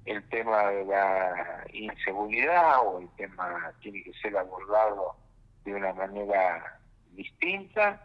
el 0.05 0.27
tema 0.29 0.69
de 0.69 0.85
la 0.85 1.63
inseguridad 1.73 2.79
o 2.85 2.99
el 2.99 3.09
tema 3.15 3.71
tiene 3.81 4.03
que 4.03 4.13
ser 4.13 4.37
abordado 4.37 5.15
de 5.65 5.75
una 5.75 5.93
manera 5.93 6.79
distinta. 7.11 8.01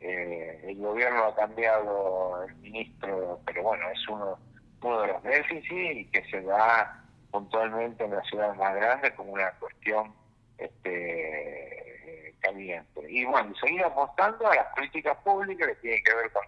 Eh, 0.00 0.60
el 0.64 0.78
gobierno 0.78 1.24
ha 1.24 1.34
cambiado 1.34 2.44
el 2.44 2.54
ministro, 2.56 3.40
pero 3.46 3.62
bueno, 3.62 3.88
es 3.90 4.08
uno, 4.08 4.38
uno 4.82 5.00
de 5.00 5.08
los 5.08 5.22
déficits 5.22 5.70
y 5.72 6.04
que 6.06 6.24
se 6.30 6.42
da 6.42 7.04
puntualmente 7.38 8.04
en 8.04 8.10
la 8.10 8.22
ciudad 8.24 8.52
más 8.56 8.74
grande 8.74 9.14
como 9.14 9.32
una 9.32 9.50
cuestión 9.60 10.12
este, 10.58 12.34
caliente. 12.40 13.00
Y 13.08 13.24
bueno, 13.24 13.54
seguir 13.60 13.84
apostando 13.84 14.50
a 14.50 14.56
las 14.56 14.66
políticas 14.74 15.16
públicas 15.18 15.68
que 15.68 15.74
tienen 15.76 16.02
que 16.02 16.14
ver 16.14 16.32
con, 16.32 16.42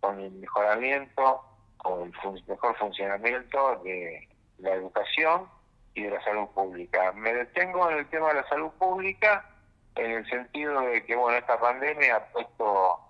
con 0.00 0.20
el 0.20 0.30
mejoramiento, 0.32 1.42
con 1.78 2.02
el 2.02 2.44
mejor 2.46 2.76
funcionamiento 2.76 3.80
de 3.84 4.28
la 4.58 4.74
educación 4.74 5.48
y 5.94 6.02
de 6.02 6.10
la 6.10 6.22
salud 6.22 6.46
pública. 6.48 7.12
Me 7.12 7.32
detengo 7.32 7.90
en 7.90 7.98
el 7.98 8.10
tema 8.10 8.28
de 8.28 8.34
la 8.34 8.48
salud 8.48 8.70
pública 8.78 9.48
en 9.94 10.10
el 10.10 10.28
sentido 10.28 10.80
de 10.82 11.04
que 11.06 11.16
bueno 11.16 11.38
esta 11.38 11.58
pandemia 11.58 12.16
ha 12.16 12.24
puesto 12.26 13.00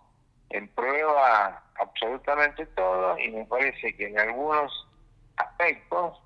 en 0.51 0.69
prueba 0.69 1.63
absolutamente 1.81 2.65
todo 2.67 3.19
y 3.19 3.29
me 3.31 3.45
parece 3.45 3.95
que 3.97 4.07
en 4.07 4.19
algunos 4.19 4.89
aspectos 5.37 6.19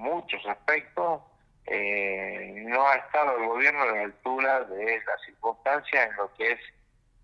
muchos 0.00 0.44
aspectos, 0.46 1.22
eh, 1.66 2.64
no 2.66 2.86
ha 2.86 2.96
estado 2.96 3.36
el 3.36 3.46
gobierno 3.46 3.82
a 3.82 3.86
la 3.86 4.02
altura 4.02 4.64
de 4.64 5.00
las 5.06 5.22
circunstancias 5.24 6.08
en 6.08 6.16
lo 6.16 6.32
que 6.34 6.52
es 6.52 6.60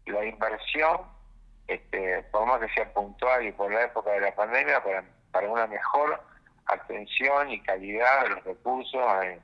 la 0.07 0.25
inversión, 0.25 1.01
este, 1.67 2.23
por 2.31 2.47
más 2.47 2.61
que 2.61 2.73
sea 2.75 2.93
puntual 2.93 3.45
y 3.47 3.53
por 3.53 3.73
la 3.73 3.85
época 3.85 4.11
de 4.13 4.21
la 4.21 4.35
pandemia, 4.35 4.83
para, 4.85 5.05
para 5.33 5.49
una 5.49 5.67
mejor 5.67 6.23
atención 6.67 7.51
y 7.51 7.61
calidad 7.63 8.23
de 8.23 8.29
los 8.31 8.45
recursos 8.45 9.03
eh, 9.25 9.41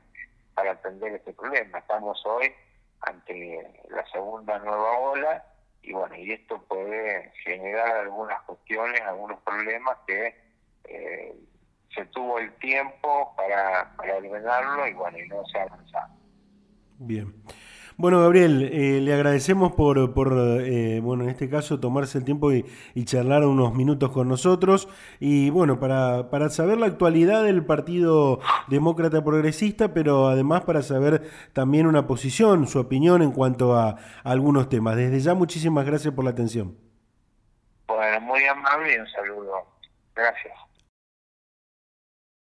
para 0.54 0.72
atender 0.72 1.14
este 1.14 1.32
problema. 1.32 1.78
Estamos 1.78 2.22
hoy 2.26 2.54
ante 3.00 3.84
la 3.88 4.06
segunda 4.06 4.58
nueva 4.58 4.98
ola 4.98 5.44
y 5.82 5.92
bueno, 5.92 6.14
y 6.14 6.32
esto 6.32 6.62
puede 6.68 7.32
generar 7.44 7.96
algunas 7.96 8.40
cuestiones, 8.42 9.00
algunos 9.00 9.40
problemas 9.40 9.98
que 10.06 10.36
eh, 10.84 11.34
se 11.94 12.04
tuvo 12.06 12.38
el 12.38 12.52
tiempo 12.54 13.34
para, 13.36 13.92
para 13.96 14.16
ordenarlo 14.16 14.86
y 14.86 14.92
bueno, 14.94 15.18
y 15.18 15.28
no 15.28 15.44
se 15.46 15.58
ha 15.58 15.62
avanzado. 15.62 16.12
Bien. 16.98 17.34
Bueno, 17.98 18.20
Gabriel, 18.20 18.70
eh, 18.72 19.00
le 19.00 19.12
agradecemos 19.12 19.72
por, 19.72 20.14
por 20.14 20.32
eh, 20.62 21.00
bueno, 21.00 21.24
en 21.24 21.30
este 21.30 21.50
caso, 21.50 21.78
tomarse 21.78 22.18
el 22.18 22.24
tiempo 22.24 22.50
y, 22.52 22.64
charlar 23.04 23.44
unos 23.44 23.74
minutos 23.74 24.10
con 24.10 24.28
nosotros. 24.28 24.88
Y 25.20 25.50
bueno, 25.50 25.78
para, 25.78 26.30
para 26.30 26.48
saber 26.48 26.78
la 26.78 26.86
actualidad 26.86 27.44
del 27.44 27.64
Partido 27.64 28.40
Demócrata 28.68 29.22
Progresista, 29.22 29.92
pero 29.92 30.28
además 30.28 30.62
para 30.62 30.82
saber 30.82 31.22
también 31.52 31.86
una 31.86 32.06
posición, 32.06 32.66
su 32.66 32.80
opinión 32.80 33.22
en 33.22 33.32
cuanto 33.32 33.76
a, 33.76 33.90
a 33.90 33.96
algunos 34.24 34.68
temas. 34.68 34.96
Desde 34.96 35.20
ya, 35.20 35.34
muchísimas 35.34 35.84
gracias 35.84 36.14
por 36.14 36.24
la 36.24 36.30
atención. 36.30 36.76
Bueno, 37.86 38.20
muy 38.22 38.44
amable 38.46 38.94
y 38.94 38.98
un 38.98 39.06
saludo. 39.08 39.66
Gracias. 40.14 40.71